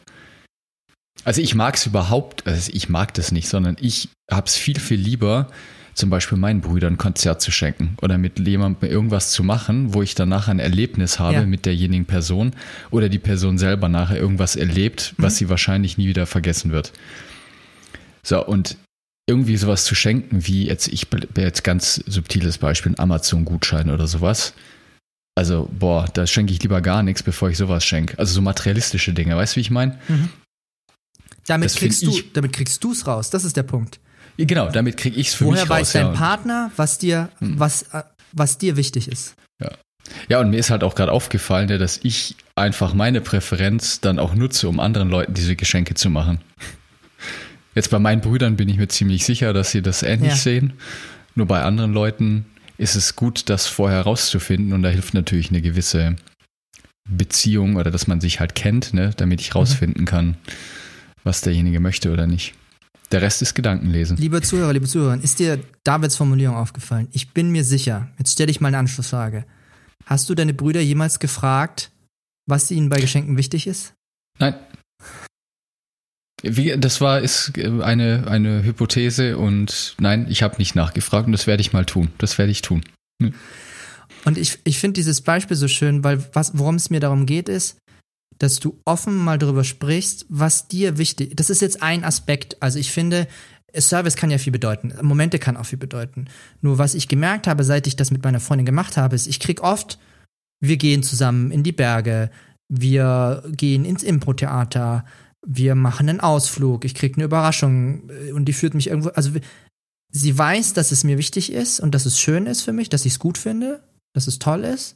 Also 1.24 1.42
ich 1.42 1.56
mag 1.56 1.76
es 1.76 1.86
überhaupt, 1.86 2.46
also 2.46 2.72
ich 2.74 2.90
mag 2.90 3.14
das 3.14 3.32
nicht, 3.32 3.48
sondern 3.48 3.78
ich 3.80 4.10
habe 4.30 4.48
es 4.48 4.56
viel, 4.56 4.80
viel 4.80 5.00
lieber, 5.00 5.50
zum 5.96 6.10
Beispiel 6.10 6.38
meinen 6.38 6.62
Brüdern 6.62 6.94
ein 6.94 6.98
Konzert 6.98 7.42
zu 7.42 7.52
schenken 7.52 7.98
oder 8.02 8.18
mit 8.18 8.38
jemandem 8.38 8.90
irgendwas 8.90 9.32
zu 9.32 9.44
machen, 9.44 9.94
wo 9.94 10.02
ich 10.02 10.14
danach 10.14 10.50
ein 10.50 10.60
Erlebnis 10.60 11.20
habe 11.20 11.36
ja. 11.36 11.46
mit 11.46 11.66
derjenigen 11.66 12.06
Person 12.06 12.52
oder 12.92 13.08
die 13.08 13.20
Person 13.20 13.58
selber 13.58 13.88
nachher 13.88 14.18
irgendwas 14.18 14.58
erlebt, 14.58 15.16
was 15.18 15.34
mhm. 15.34 15.38
sie 15.38 15.50
wahrscheinlich 15.50 15.98
nie 15.98 16.08
wieder 16.08 16.26
vergessen 16.26 16.72
wird. 16.72 16.92
So, 18.24 18.46
und 18.46 18.78
irgendwie 19.28 19.58
sowas 19.58 19.86
zu 19.86 19.96
schenken, 19.96 20.46
wie 20.46 20.68
jetzt, 20.68 20.88
ich 20.90 21.08
jetzt 21.38 21.64
ganz 21.64 21.96
subtiles 22.06 22.58
Beispiel, 22.58 22.92
ein 22.92 23.00
Amazon-Gutschein 23.00 23.90
oder 23.90 24.06
sowas. 24.08 24.54
Also, 25.36 25.70
boah, 25.72 26.08
da 26.14 26.28
schenke 26.28 26.54
ich 26.54 26.62
lieber 26.62 26.82
gar 26.82 27.04
nichts, 27.04 27.24
bevor 27.24 27.50
ich 27.50 27.58
sowas 27.58 27.84
schenke. 27.84 28.18
Also 28.20 28.34
so 28.34 28.42
materialistische 28.42 29.14
Dinge, 29.14 29.36
weißt 29.36 29.54
du, 29.54 29.58
wie 29.58 29.62
ich 29.62 29.72
meine? 29.72 29.98
Mhm. 30.08 30.30
Damit, 31.48 31.76
kriegst 31.76 32.02
du, 32.04 32.22
damit 32.34 32.54
kriegst 32.54 32.84
du 32.84 32.92
es 32.92 33.06
raus, 33.06 33.30
das 33.30 33.44
ist 33.44 33.56
der 33.56 33.64
Punkt. 33.64 34.00
Genau, 34.38 34.70
damit 34.70 34.98
krieg 34.98 35.16
ich 35.16 35.30
es 35.30 35.34
für 35.36 35.46
Woher 35.46 35.62
mich 35.62 35.62
raus. 35.62 35.70
Woher 35.70 35.80
weiß 35.82 35.92
dein 35.94 36.06
ja. 36.08 36.12
Partner, 36.12 36.72
was 36.76 36.98
dir, 36.98 37.30
hm. 37.40 37.60
was, 37.60 37.84
äh, 37.94 38.04
was 38.34 38.58
dir 38.58 38.76
wichtig 38.78 39.08
ist? 39.08 39.36
Ja. 39.62 39.72
Ja, 40.30 40.40
und 40.40 40.50
mir 40.50 40.58
ist 40.58 40.70
halt 40.70 40.84
auch 40.84 40.96
gerade 40.96 41.12
aufgefallen, 41.12 41.68
dass 41.68 42.00
ich 42.04 42.36
einfach 42.56 42.94
meine 42.94 43.22
Präferenz 43.22 44.02
dann 44.02 44.20
auch 44.20 44.36
nutze, 44.36 44.70
um 44.70 44.80
anderen 44.80 45.10
Leuten 45.10 45.34
diese 45.34 45.56
Geschenke 45.56 45.96
zu 45.96 46.10
machen. 46.10 46.40
Jetzt 47.74 47.90
bei 47.90 48.00
meinen 48.00 48.22
Brüdern 48.22 48.56
bin 48.56 48.70
ich 48.70 48.78
mir 48.78 48.88
ziemlich 48.88 49.26
sicher, 49.26 49.52
dass 49.52 49.72
sie 49.72 49.82
das 49.82 50.04
ähnlich 50.04 50.32
ja. 50.32 50.38
sehen. 50.38 50.74
Nur 51.34 51.48
bei 51.48 51.62
anderen 51.64 51.94
Leuten 51.94 52.46
ist 52.78 52.96
es 52.96 53.16
gut, 53.16 53.50
das 53.50 53.68
vorher 53.68 54.02
rauszufinden 54.02 54.74
und 54.74 54.84
da 54.84 54.90
hilft 54.90 55.14
natürlich 55.14 55.50
eine 55.50 55.62
gewisse 55.62 56.16
Beziehung 57.10 57.76
oder 57.76 57.92
dass 57.92 58.08
man 58.08 58.22
sich 58.22 58.40
halt 58.40 58.56
kennt, 58.56 58.94
ne, 58.94 59.12
damit 59.18 59.42
ich 59.42 59.50
mhm. 59.50 59.60
rausfinden 59.60 60.06
kann, 60.06 60.38
was 61.26 61.42
derjenige 61.42 61.82
möchte 61.82 62.14
oder 62.14 62.28
nicht. 62.28 62.54
Der 63.12 63.22
Rest 63.22 63.42
ist 63.42 63.54
Gedankenlesen. 63.54 64.18
Liebe 64.18 64.42
Zuhörer, 64.42 64.74
liebe 64.74 64.88
Zuhörer, 64.88 65.22
ist 65.22 65.40
dir 65.40 65.60
Davids 65.84 66.16
Formulierung 66.16 66.56
aufgefallen? 66.56 67.08
Ich 67.12 67.34
bin 67.34 67.52
mir 67.52 67.64
sicher, 67.64 68.08
jetzt 68.18 68.32
stelle 68.32 68.52
ich 68.52 68.62
mal 68.62 68.70
eine 68.70 68.78
Anschlussfrage. 68.78 69.46
Hast 70.06 70.30
du 70.30 70.36
deine 70.36 70.54
Brüder 70.54 70.82
jemals 70.82 71.20
gefragt, 71.20 71.92
was 72.48 72.72
ihnen 72.72 72.90
bei 72.90 72.98
Geschenken 72.98 73.38
wichtig 73.38 73.68
ist? 73.68 73.94
Nein. 74.40 74.56
Wie, 76.42 76.78
das 76.78 77.02
war 77.02 77.22
ist 77.22 77.54
eine, 77.58 78.26
eine 78.28 78.64
Hypothese 78.64 79.38
und 79.38 79.96
nein, 80.00 80.28
ich 80.30 80.44
habe 80.44 80.58
nicht 80.58 80.76
nachgefragt 80.76 81.26
und 81.26 81.32
das 81.32 81.48
werde 81.48 81.62
ich 81.62 81.74
mal 81.74 81.86
tun. 81.86 82.10
Das 82.20 82.38
werde 82.38 82.52
ich 82.52 82.62
tun. 82.62 82.84
Hm. 83.22 83.34
Und 84.26 84.38
ich, 84.38 84.60
ich 84.64 84.80
finde 84.80 84.94
dieses 84.94 85.22
Beispiel 85.22 85.58
so 85.58 85.68
schön, 85.68 86.04
weil 86.04 86.28
was, 86.34 86.58
worum 86.58 86.76
es 86.76 86.90
mir 86.90 87.00
darum 87.00 87.26
geht, 87.26 87.50
ist, 87.50 87.78
dass 88.40 88.60
du 88.60 88.80
offen 88.86 89.16
mal 89.16 89.38
darüber 89.38 89.64
sprichst, 89.64 90.26
was 90.30 90.68
dir 90.68 90.98
wichtig 90.98 91.30
ist. 91.30 91.40
Das 91.40 91.50
ist 91.50 91.62
jetzt 91.62 91.82
ein 91.82 92.04
Aspekt. 92.04 92.62
Also 92.62 92.80
ich 92.80 92.92
finde, 92.92 93.28
Service 93.78 94.16
kann 94.16 94.32
ja 94.32 94.38
viel 94.38 94.52
bedeuten. 94.52 94.94
Momente 95.02 95.40
kann 95.40 95.58
auch 95.58 95.66
viel 95.66 95.80
bedeuten. 95.80 96.26
Nur 96.62 96.78
was 96.78 96.96
ich 96.96 97.08
gemerkt 97.08 97.48
habe, 97.48 97.64
seit 97.64 97.88
ich 97.88 97.96
das 97.96 98.12
mit 98.12 98.24
meiner 98.24 98.40
Freundin 98.40 98.66
gemacht 98.66 98.98
habe, 98.98 99.16
ist, 99.16 99.28
ich 99.28 99.40
krieg 99.40 99.62
oft, 99.62 100.00
wir 100.62 100.78
gehen 100.78 101.04
zusammen 101.04 101.52
in 101.52 101.64
die 101.64 101.72
Berge, 101.72 102.30
wir 102.68 103.44
gehen 103.52 103.86
ins 103.86 104.04
Impro-Theater, 104.04 105.06
wir 105.46 105.76
machen 105.76 106.10
einen 106.10 106.20
Ausflug, 106.20 106.86
ich 106.86 106.96
krieg 106.96 107.16
eine 107.16 107.26
Überraschung 107.26 108.10
äh, 108.10 108.32
und 108.32 108.46
die 108.46 108.54
führt 108.54 108.74
mich 108.74 108.88
irgendwo, 108.88 109.10
also 109.10 109.32
sie 110.10 110.38
weiß, 110.38 110.74
dass 110.74 110.92
es 110.92 111.04
mir 111.04 111.18
wichtig 111.18 111.52
ist 111.52 111.80
und 111.80 111.94
dass 111.94 112.06
es 112.06 112.20
schön 112.20 112.48
ist 112.48 112.64
für 112.64 112.74
mich, 112.74 112.90
dass 112.90 113.06
ich 113.06 113.14
es 113.14 113.20
gut 113.20 113.38
finde, 113.38 113.84
dass 114.14 114.28
es 114.28 114.40
toll 114.40 114.64
ist. 114.64 114.96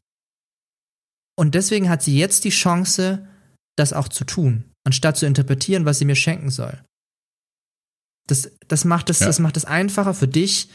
Und 1.37 1.55
deswegen 1.55 1.89
hat 1.89 2.01
sie 2.01 2.17
jetzt 2.17 2.43
die 2.43 2.49
Chance, 2.49 3.27
das 3.79 3.93
auch 3.93 4.07
zu 4.07 4.25
tun, 4.25 4.65
anstatt 4.83 5.17
zu 5.17 5.25
interpretieren, 5.25 5.85
was 5.85 5.99
sie 5.99 6.05
mir 6.05 6.15
schenken 6.15 6.49
soll. 6.49 6.77
Das, 8.27 8.51
das, 8.67 8.85
macht 8.85 9.09
es, 9.09 9.21
ja. 9.21 9.27
das 9.27 9.39
macht 9.39 9.57
es 9.57 9.65
einfacher 9.65 10.13
für 10.13 10.27
dich, 10.27 10.69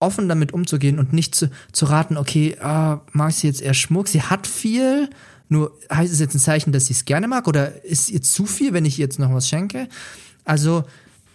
offen 0.00 0.28
damit 0.28 0.52
umzugehen 0.52 0.98
und 0.98 1.12
nicht 1.12 1.34
zu, 1.34 1.50
zu 1.72 1.86
raten, 1.86 2.16
okay, 2.16 2.56
ah, 2.60 3.02
mag 3.12 3.32
sie 3.32 3.46
jetzt 3.46 3.60
eher 3.60 3.74
Schmuck? 3.74 4.08
Sie 4.08 4.22
hat 4.22 4.46
viel, 4.46 5.10
nur 5.48 5.76
heißt 5.92 6.12
es 6.12 6.20
jetzt 6.20 6.34
ein 6.34 6.40
Zeichen, 6.40 6.72
dass 6.72 6.86
sie 6.86 6.94
es 6.94 7.04
gerne 7.04 7.28
mag 7.28 7.48
oder 7.48 7.84
ist 7.84 8.10
ihr 8.10 8.22
zu 8.22 8.46
viel, 8.46 8.72
wenn 8.72 8.84
ich 8.84 8.98
ihr 8.98 9.04
jetzt 9.04 9.18
noch 9.18 9.32
was 9.34 9.48
schenke? 9.48 9.88
Also, 10.44 10.84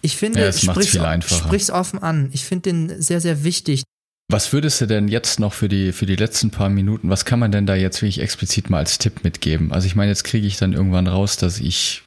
ich 0.00 0.16
finde, 0.16 0.40
ja, 0.40 0.52
sprich's 0.52 1.70
offen 1.70 2.02
an. 2.02 2.28
Ich 2.32 2.44
finde 2.44 2.72
den 2.72 3.02
sehr, 3.02 3.20
sehr 3.20 3.44
wichtig. 3.44 3.84
Was 4.28 4.52
würdest 4.52 4.80
du 4.80 4.86
denn 4.86 5.08
jetzt 5.08 5.38
noch 5.38 5.52
für 5.52 5.68
die, 5.68 5.92
für 5.92 6.06
die 6.06 6.16
letzten 6.16 6.50
paar 6.50 6.70
Minuten, 6.70 7.10
was 7.10 7.24
kann 7.24 7.38
man 7.38 7.52
denn 7.52 7.66
da 7.66 7.74
jetzt 7.74 8.00
wirklich 8.00 8.20
explizit 8.20 8.70
mal 8.70 8.78
als 8.78 8.98
Tipp 8.98 9.22
mitgeben? 9.22 9.72
Also 9.72 9.86
ich 9.86 9.96
meine, 9.96 10.10
jetzt 10.10 10.24
kriege 10.24 10.46
ich 10.46 10.56
dann 10.56 10.72
irgendwann 10.72 11.06
raus, 11.06 11.36
dass 11.36 11.60
ich 11.60 12.02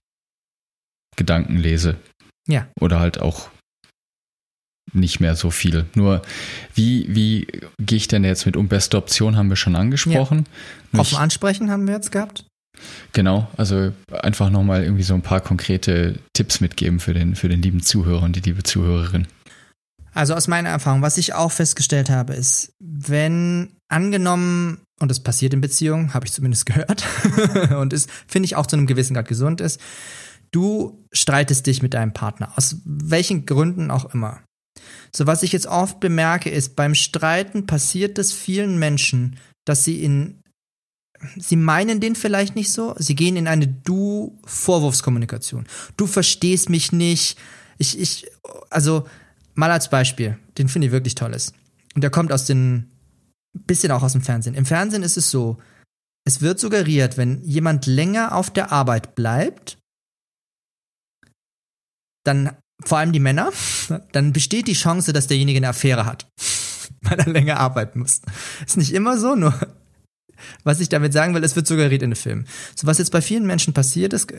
Gedanken 1.15 1.58
lese. 1.58 1.97
Ja. 2.47 2.67
Oder 2.80 2.99
halt 2.99 3.19
auch 3.19 3.49
nicht 4.93 5.19
mehr 5.19 5.36
so 5.36 5.51
viel. 5.51 5.86
Nur 5.95 6.21
wie, 6.73 7.06
wie 7.10 7.47
gehe 7.80 7.97
ich 7.97 8.08
denn 8.08 8.23
jetzt 8.23 8.45
mit 8.45 8.56
um? 8.56 8.67
Beste 8.67 8.97
Option 8.97 9.36
haben 9.36 9.49
wir 9.49 9.56
schon 9.56 9.75
angesprochen. 9.75 10.45
Ja. 10.93 10.99
Offen 10.99 11.17
ansprechen 11.17 11.69
haben 11.69 11.86
wir 11.88 11.95
jetzt 11.95 12.12
gehabt. 12.12 12.45
Genau, 13.13 13.49
also 13.58 13.91
einfach 14.12 14.49
nochmal 14.49 14.84
irgendwie 14.84 15.03
so 15.03 15.15
ein 15.15 15.23
paar 15.23 15.41
konkrete 15.41 16.19
Tipps 16.34 16.62
mitgeben 16.62 16.99
für 16.99 17.13
den, 17.13 17.36
für 17.36 17.49
den 17.49 17.62
lieben 17.62 17.82
Zuhörer 17.82 18.23
und 18.23 18.36
die 18.36 18.41
liebe 18.41 18.63
Zuhörerin. 18.63 19.27
Also 20.17 20.34
aus 20.34 20.47
meiner 20.47 20.69
Erfahrung, 20.69 21.03
was 21.03 21.19
ich 21.19 21.36
auch 21.36 21.51
festgestellt 21.51 22.10
habe, 22.10 22.34
ist, 22.34 22.73
wenn 22.80 23.77
angenommen, 23.88 24.82
und 24.99 25.12
das 25.12 25.19
passiert 25.19 25.53
in 25.53 25.62
Beziehungen, 25.62 26.15
habe 26.15 26.25
ich 26.25 26.34
zumindest 26.34 26.65
gehört, 26.65 27.06
und 27.77 27.93
es 27.93 28.08
finde 28.27 28.47
ich 28.47 28.56
auch 28.56 28.65
zu 28.65 28.77
einem 28.77 28.88
gewissen 28.88 29.13
Grad 29.13 29.27
gesund 29.27 29.62
ist, 29.62 29.80
du 30.49 31.06
streitest 31.13 31.67
dich 31.67 31.84
mit 31.84 31.93
deinem 31.93 32.13
Partner, 32.13 32.51
aus 32.56 32.77
welchen 32.84 33.45
Gründen 33.45 33.91
auch 33.91 34.12
immer. 34.12 34.41
So 35.15 35.27
was 35.27 35.43
ich 35.43 35.51
jetzt 35.51 35.67
oft 35.67 35.99
bemerke, 35.99 36.49
ist, 36.49 36.75
beim 36.75 36.95
Streiten 36.95 37.67
passiert 37.67 38.17
es 38.17 38.34
vielen 38.34 38.80
Menschen, 38.80 39.38
dass 39.65 39.84
sie 39.84 40.03
in 40.03 40.41
Sie 41.36 41.56
meinen 41.56 41.99
den 41.99 42.15
vielleicht 42.15 42.56
nicht 42.56 42.71
so, 42.71 42.95
sie 42.99 43.15
gehen 43.15 43.38
in 43.38 43.47
eine 43.47 43.67
Du-Vorwurfskommunikation. 43.67 45.65
Du 45.95 46.06
verstehst 46.06 46.69
mich 46.69 46.91
nicht. 46.91 47.39
Ich, 47.80 47.99
ich, 47.99 48.27
also, 48.69 49.08
Mal 49.57 49.71
als 49.71 49.89
Beispiel, 49.89 50.37
den 50.59 50.69
finde 50.69 50.85
ich 50.85 50.93
wirklich 50.93 51.15
toll 51.15 51.33
ist. 51.33 51.55
Und 51.95 52.03
der 52.03 52.11
kommt 52.11 52.31
aus 52.31 52.45
den, 52.45 52.91
bisschen 53.53 53.91
auch 53.91 54.03
aus 54.03 54.11
dem 54.11 54.21
Fernsehen. 54.21 54.53
Im 54.53 54.67
Fernsehen 54.67 55.01
ist 55.01 55.17
es 55.17 55.31
so, 55.31 55.57
es 56.27 56.41
wird 56.41 56.59
suggeriert, 56.59 57.17
wenn 57.17 57.43
jemand 57.43 57.87
länger 57.87 58.35
auf 58.35 58.51
der 58.51 58.71
Arbeit 58.71 59.15
bleibt, 59.15 59.79
dann, 62.23 62.55
vor 62.83 62.99
allem 62.99 63.13
die 63.13 63.19
Männer, 63.19 63.51
dann 64.11 64.31
besteht 64.31 64.67
die 64.67 64.73
Chance, 64.73 65.11
dass 65.11 65.25
derjenige 65.25 65.57
eine 65.57 65.69
Affäre 65.69 66.05
hat, 66.05 66.27
weil 67.01 67.19
er 67.19 67.31
länger 67.31 67.59
arbeiten 67.59 67.99
muss. 67.99 68.21
Ist 68.63 68.77
nicht 68.77 68.93
immer 68.93 69.17
so, 69.17 69.33
nur 69.33 69.59
was 70.63 70.81
ich 70.81 70.89
damit 70.89 71.13
sagen 71.13 71.33
will, 71.33 71.43
es 71.43 71.55
wird 71.55 71.65
suggeriert 71.65 72.03
in 72.03 72.11
den 72.11 72.15
Filmen. 72.15 72.47
So 72.75 72.85
was 72.85 72.99
jetzt 72.99 73.11
bei 73.11 73.23
vielen 73.23 73.47
Menschen 73.47 73.73
passiert 73.73 74.13
ist, 74.13 74.31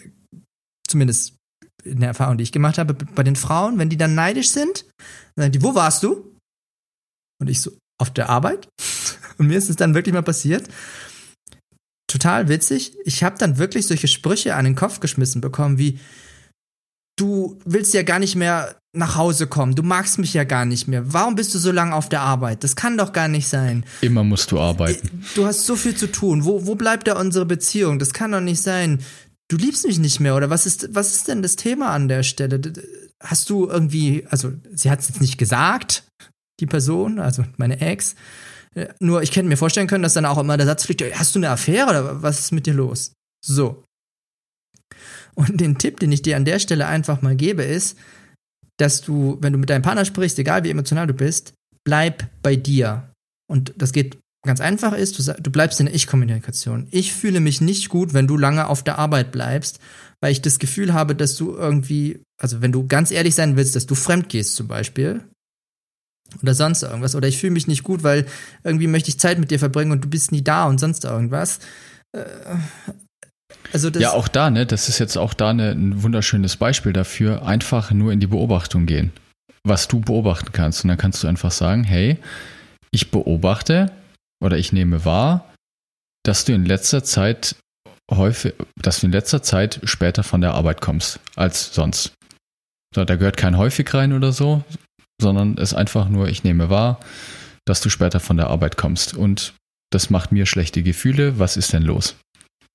zumindest 0.87 1.38
in 1.88 2.01
der 2.01 2.09
Erfahrung, 2.09 2.38
die 2.38 2.44
ich 2.44 2.53
gemacht 2.53 2.79
habe, 2.79 2.94
bei 2.94 3.22
den 3.22 3.37
Frauen, 3.37 3.79
wenn 3.79 3.88
die 3.88 3.96
dann 3.96 4.14
neidisch 4.14 4.51
sind, 4.51 4.85
dann 5.35 5.44
sagen 5.44 5.53
die, 5.53 5.62
wo 5.62 5.74
warst 5.74 6.03
du? 6.03 6.35
Und 7.40 7.48
ich 7.48 7.61
so, 7.61 7.72
auf 8.01 8.12
der 8.12 8.29
Arbeit. 8.29 8.68
Und 9.38 9.46
mir 9.46 9.59
ist 9.59 9.70
es 9.70 9.77
dann 9.77 9.94
wirklich 9.94 10.12
mal 10.12 10.22
passiert. 10.22 10.68
Total 12.11 12.48
witzig. 12.48 12.96
Ich 13.05 13.22
habe 13.22 13.38
dann 13.38 13.59
wirklich 13.59 13.87
solche 13.87 14.09
Sprüche 14.09 14.55
an 14.55 14.64
den 14.64 14.74
Kopf 14.74 15.01
geschmissen 15.01 15.40
bekommen, 15.40 15.79
wie, 15.79 16.01
du 17.18 17.59
willst 17.64 17.94
ja 17.94 18.03
gar 18.03 18.18
nicht 18.18 18.37
mehr 18.37 18.77
nach 18.96 19.16
Hause 19.16 19.46
kommen. 19.46 19.74
Du 19.74 19.83
magst 19.83 20.18
mich 20.18 20.35
ja 20.35 20.44
gar 20.44 20.64
nicht 20.64 20.88
mehr. 20.88 21.12
Warum 21.12 21.35
bist 21.35 21.55
du 21.55 21.59
so 21.59 21.70
lange 21.70 21.94
auf 21.94 22.09
der 22.09 22.22
Arbeit? 22.22 22.64
Das 22.64 22.74
kann 22.74 22.96
doch 22.96 23.12
gar 23.12 23.29
nicht 23.29 23.48
sein. 23.48 23.85
Immer 24.01 24.24
musst 24.24 24.51
du 24.51 24.59
arbeiten. 24.59 25.24
Du 25.35 25.44
hast 25.44 25.66
so 25.66 25.77
viel 25.77 25.94
zu 25.94 26.11
tun. 26.11 26.44
Wo, 26.44 26.66
wo 26.66 26.74
bleibt 26.74 27.07
da 27.07 27.18
unsere 27.18 27.44
Beziehung? 27.44 27.98
Das 27.98 28.12
kann 28.12 28.33
doch 28.33 28.40
nicht 28.40 28.62
sein. 28.62 29.01
Du 29.51 29.57
liebst 29.57 29.87
mich 29.87 29.99
nicht 29.99 30.21
mehr, 30.21 30.37
oder 30.37 30.51
was 30.51 30.67
ist, 30.67 30.95
was 30.95 31.15
ist 31.15 31.29
denn 31.29 31.43
das 31.43 31.57
Thema 31.57 31.91
an 31.91 32.09
der 32.09 32.23
Stelle? 32.23 32.61
Hast 33.21 33.49
du 33.49 33.67
irgendwie, 33.67 34.27
also 34.29 34.53
sie 34.73 34.91
hat 34.91 35.01
es 35.01 35.09
jetzt 35.09 35.21
nicht 35.23 35.39
gesagt, 35.39 36.05
die 36.61 36.67
Person, 36.67 37.19
also 37.19 37.45
meine 37.57 37.81
Ex. 37.81 38.15
Äh, 38.75 38.89
nur 39.01 39.23
ich 39.23 39.31
hätte 39.31 39.49
mir 39.49 39.57
vorstellen 39.57 39.87
können, 39.87 40.03
dass 40.03 40.15
dann 40.15 40.27
auch 40.27 40.39
immer 40.39 40.57
der 40.57 40.67
Satz 40.67 40.85
fliegt, 40.85 41.03
hast 41.19 41.35
du 41.35 41.39
eine 41.39 41.51
Affäre 41.51 41.89
oder 41.89 42.23
was 42.23 42.41
ist 42.41 42.53
mit 42.53 42.67
dir 42.67 42.75
los? 42.75 43.13
So. 43.45 43.85
Und 45.35 45.61
den 45.61 45.79
Tipp, 45.79 46.01
den 46.01 46.13
ich 46.13 46.23
dir 46.23 46.37
an 46.37 46.45
der 46.45 46.59
Stelle 46.59 46.87
einfach 46.87 47.23
mal 47.23 47.37
gebe, 47.37 47.63
ist, 47.63 47.97
dass 48.77 49.01
du, 49.01 49.39
wenn 49.41 49.53
du 49.53 49.59
mit 49.59 49.71
deinem 49.71 49.83
Partner 49.83 50.05
sprichst, 50.05 50.39
egal 50.39 50.65
wie 50.65 50.71
emotional 50.71 51.07
du 51.07 51.15
bist, 51.15 51.55
bleib 51.85 52.29
bei 52.43 52.57
dir. 52.57 53.13
Und 53.51 53.73
das 53.77 53.93
geht 53.93 54.19
ganz 54.44 54.61
einfach 54.61 54.92
ist, 54.92 55.18
du, 55.18 55.33
du 55.40 55.51
bleibst 55.51 55.81
in 55.81 55.87
der 55.87 55.94
Ich-Kommunikation. 55.94 56.88
Ich 56.90 57.12
fühle 57.12 57.40
mich 57.40 57.61
nicht 57.61 57.88
gut, 57.88 58.14
wenn 58.14 58.27
du 58.27 58.37
lange 58.37 58.66
auf 58.68 58.83
der 58.83 58.98
Arbeit 58.98 59.33
bleibst, 59.33 59.81
weil 60.20 60.33
ich 60.33 60.42
das 60.42 60.59
Gefühl 60.59 60.94
habe, 60.94 61.14
dass 61.14 61.37
du 61.37 61.55
irgendwie, 61.55 62.22
also 62.40 62.61
wenn 62.61 62.72
du 62.72 62.87
ganz 62.87 63.11
ehrlich 63.11 63.35
sein 63.35 63.57
willst, 63.57 63.77
dass 63.77 63.87
du 63.87 63.94
fremd 63.94 64.29
gehst 64.29 64.57
zum 64.57 64.68
Beispiel, 64.68 65.22
oder 66.42 66.55
sonst 66.55 66.83
irgendwas, 66.83 67.14
oder 67.14 67.27
ich 67.27 67.38
fühle 67.38 67.53
mich 67.53 67.66
nicht 67.66 67.83
gut, 67.83 68.03
weil 68.03 68.27
irgendwie 68.62 68.87
möchte 68.87 69.09
ich 69.09 69.18
Zeit 69.18 69.38
mit 69.38 69.51
dir 69.51 69.59
verbringen 69.59 69.92
und 69.92 70.05
du 70.05 70.09
bist 70.09 70.31
nie 70.31 70.42
da 70.42 70.66
und 70.66 70.79
sonst 70.79 71.05
irgendwas. 71.05 71.59
Äh, 72.12 72.24
also 73.72 73.88
ja, 73.90 74.12
auch 74.12 74.29
da, 74.29 74.51
ne, 74.51 74.66
das 74.66 74.88
ist 74.88 74.98
jetzt 74.98 75.16
auch 75.16 75.35
da 75.35 75.53
ne, 75.53 75.70
ein 75.70 76.03
wunderschönes 76.03 76.57
Beispiel 76.57 76.92
dafür, 76.92 77.46
einfach 77.46 77.90
nur 77.92 78.12
in 78.12 78.20
die 78.20 78.27
Beobachtung 78.27 78.87
gehen, 78.87 79.12
was 79.64 79.88
du 79.88 80.01
beobachten 80.01 80.53
kannst. 80.53 80.85
Und 80.85 80.88
dann 80.88 80.98
kannst 80.98 81.22
du 81.22 81.29
einfach 81.29 81.51
sagen, 81.51 81.85
hey, 81.85 82.18
ich 82.90 83.11
beobachte 83.11 83.90
oder 84.42 84.59
ich 84.59 84.72
nehme 84.72 85.05
wahr, 85.05 85.53
dass 86.24 86.44
du 86.44 86.53
in 86.53 86.64
letzter 86.64 87.05
Zeit 87.05 87.57
häufig, 88.11 88.55
dass 88.81 89.01
du 89.01 89.07
in 89.07 89.12
letzter 89.12 89.42
Zeit 89.42 89.81
später 89.85 90.22
von 90.22 90.40
der 90.40 90.55
Arbeit 90.55 90.81
kommst 90.81 91.20
als 91.37 91.74
sonst. 91.74 92.12
So, 92.94 93.05
da 93.05 93.16
gehört 93.16 93.37
kein 93.37 93.57
häufig 93.57 93.92
rein 93.92 94.12
oder 94.12 94.33
so, 94.33 94.64
sondern 95.20 95.59
es 95.59 95.72
ist 95.72 95.74
einfach 95.74 96.09
nur, 96.09 96.29
ich 96.29 96.44
nehme 96.44 96.70
wahr, 96.70 97.01
dass 97.66 97.81
du 97.81 97.90
später 97.90 98.20
von 98.20 98.37
der 98.37 98.48
Arbeit 98.48 98.77
kommst. 98.77 99.14
Und 99.14 99.55
das 99.90 100.11
macht 100.11 100.33
mir 100.33 100.46
schlechte 100.46 100.83
Gefühle. 100.83 101.38
Was 101.38 101.57
ist 101.57 101.72
denn 101.72 101.83
los? 101.83 102.16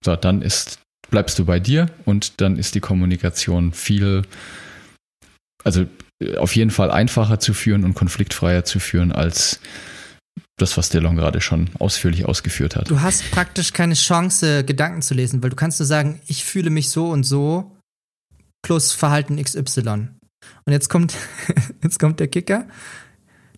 So, 0.06 0.15
dann 0.15 0.41
ist, 0.41 0.80
bleibst 1.10 1.39
du 1.39 1.45
bei 1.45 1.60
dir 1.60 1.89
und 2.06 2.41
dann 2.41 2.58
ist 2.58 2.76
die 2.76 2.80
Kommunikation 2.80 3.73
viel, 3.73 4.23
also 5.63 5.86
auf 6.38 6.56
jeden 6.56 6.71
Fall 6.71 6.91
einfacher 6.91 7.39
zu 7.39 7.54
führen 7.54 7.84
und 7.84 7.95
konfliktfreier 7.95 8.65
zu 8.65 8.80
führen 8.80 9.12
als 9.12 9.60
das, 10.58 10.78
was 10.78 10.89
Delon 10.89 11.16
gerade 11.16 11.42
schon 11.42 11.70
ausführlich 11.80 12.26
ausgeführt 12.26 12.76
hat. 12.76 12.89
Du 12.89 13.02
hast 13.02 13.32
praktisch 13.32 13.74
keine 13.74 13.96
Chance, 13.96 14.63
Gedanken 14.63 15.02
zu 15.02 15.13
lesen, 15.13 15.42
weil 15.42 15.50
du 15.50 15.56
kannst 15.56 15.80
nur 15.80 15.88
sagen, 15.88 16.22
ich 16.28 16.46
fühle 16.46 16.70
mich 16.70 16.89
so 16.89 17.10
und 17.10 17.24
so 17.24 17.76
plus 18.62 18.92
Verhalten 18.92 19.42
XY. 19.42 20.10
Und 20.66 20.72
jetzt 20.72 20.89
kommt, 20.89 21.16
jetzt 21.84 22.00
kommt 22.00 22.20
der 22.20 22.28
Kicker. 22.28 22.68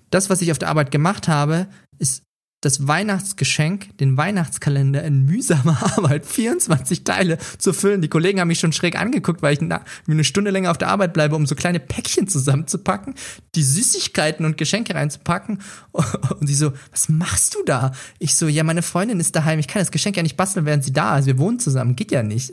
Das, 0.10 0.30
was 0.30 0.42
ich 0.42 0.52
auf 0.52 0.60
der 0.60 0.70
Arbeit 0.70 0.92
gemacht 0.92 1.28
habe, 1.28 1.68
ist 2.00 2.25
das 2.66 2.88
Weihnachtsgeschenk, 2.88 3.96
den 4.00 4.18
Weihnachtskalender 4.18 5.04
in 5.04 5.26
mühsamer 5.26 5.78
Arbeit, 5.98 6.26
24 6.26 7.04
Teile 7.04 7.38
zu 7.60 7.74
füllen. 7.74 8.02
Die 8.02 8.08
Kollegen 8.08 8.40
haben 8.40 8.48
mich 8.48 8.60
schon 8.60 8.74
schräg 8.74 9.00
angeguckt, 9.00 9.44
weil 9.44 9.54
ich 9.54 9.62
eine 9.62 10.24
Stunde 10.24 10.50
länger 10.50 10.72
auf 10.72 10.80
der 10.80 10.88
Arbeit 10.88 11.14
bleibe, 11.14 11.36
um 11.36 11.46
so 11.46 11.54
kleine 11.54 11.80
Päckchen 11.80 12.28
zusammenzupacken, 12.28 13.14
die 13.54 13.62
Süßigkeiten 13.62 14.46
und 14.46 14.58
Geschenke 14.58 14.96
reinzupacken. 14.96 15.62
Und 15.94 16.48
sie 16.48 16.56
so, 16.56 16.74
was 16.92 17.08
machst 17.08 17.56
du 17.56 17.64
da? 17.66 17.92
Ich 18.20 18.36
so, 18.36 18.48
ja, 18.48 18.64
meine 18.64 18.82
Freundin 18.82 19.20
ist 19.20 19.36
daheim, 19.36 19.60
ich 19.60 19.68
kann 19.68 19.82
das 19.82 19.92
Geschenk 19.92 20.18
ja 20.18 20.24
nicht 20.24 20.36
basteln, 20.36 20.66
während 20.66 20.84
sie 20.84 20.92
da 20.92 21.18
ist. 21.20 21.26
Wir 21.26 21.38
wohnen 21.38 21.60
zusammen, 21.60 21.96
geht 21.96 22.12
ja 22.12 22.24
nicht. 22.24 22.52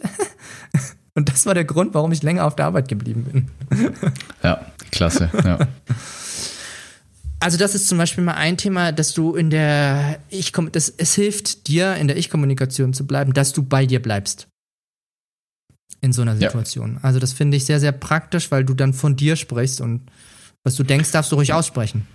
Und 1.15 1.29
das 1.29 1.47
war 1.47 1.55
der 1.55 1.65
Grund, 1.65 1.95
warum 1.95 2.13
ich 2.13 2.23
länger 2.23 2.45
auf 2.45 2.55
der 2.55 2.67
Arbeit 2.67 2.89
geblieben 2.89 3.25
bin. 3.25 3.93
Ja, 4.43 4.67
klasse. 4.91 5.31
Ja. 5.45 5.59
Also 7.43 7.59
das 7.59 7.75
ist 7.75 7.89
zum 7.89 7.99
Beispiel 7.99 8.23
mal 8.23 8.35
ein 8.35 8.57
Thema, 8.57 8.93
dass 8.93 9.15
du 9.15 9.35
in 9.35 9.51
der 9.51 10.21
ich 10.29 10.53
das 10.53 10.89
es 10.89 11.15
hilft 11.15 11.67
dir 11.67 11.97
in 11.97 12.07
der 12.07 12.17
Ich-Kommunikation 12.17 12.93
zu 12.93 13.05
bleiben, 13.05 13.33
dass 13.33 13.53
du 13.53 13.65
bei 13.65 13.85
dir 13.85 14.01
bleibst 14.01 14.47
in 16.01 16.13
so 16.13 16.23
einer 16.23 16.37
Situation. 16.37 16.95
Ja. 16.95 17.01
Also 17.03 17.19
das 17.19 17.33
finde 17.33 17.57
ich 17.57 17.65
sehr 17.65 17.81
sehr 17.81 17.91
praktisch, 17.91 18.53
weil 18.53 18.65
du 18.65 18.75
dann 18.75 18.93
von 18.93 19.17
dir 19.17 19.35
sprichst 19.35 19.81
und 19.81 20.03
was 20.63 20.77
du 20.77 20.85
denkst, 20.85 21.11
darfst 21.11 21.33
du 21.33 21.37
ruhig 21.37 21.53
aussprechen. 21.53 22.07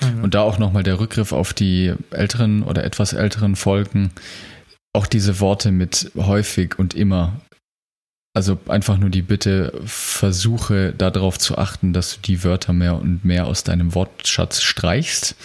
Also. 0.00 0.22
Und 0.22 0.34
da 0.34 0.42
auch 0.42 0.58
nochmal 0.58 0.82
der 0.82 1.00
Rückgriff 1.00 1.32
auf 1.32 1.54
die 1.54 1.94
älteren 2.10 2.62
oder 2.62 2.84
etwas 2.84 3.14
älteren 3.14 3.56
Folgen. 3.56 4.10
Auch 4.92 5.06
diese 5.06 5.40
Worte 5.40 5.72
mit 5.72 6.12
häufig 6.16 6.78
und 6.78 6.92
immer 6.92 7.40
also 8.36 8.58
einfach 8.68 8.98
nur 8.98 9.08
die 9.08 9.22
Bitte, 9.22 9.72
versuche 9.86 10.92
darauf 10.92 11.38
zu 11.38 11.56
achten, 11.56 11.94
dass 11.94 12.16
du 12.16 12.20
die 12.20 12.44
Wörter 12.44 12.74
mehr 12.74 12.96
und 12.96 13.24
mehr 13.24 13.46
aus 13.46 13.64
deinem 13.64 13.94
Wortschatz 13.94 14.60
streichst, 14.60 15.36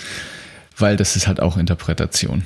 weil 0.77 0.97
das 0.97 1.15
ist 1.15 1.25
halt 1.25 1.39
auch 1.39 1.55
Interpretation. 1.55 2.43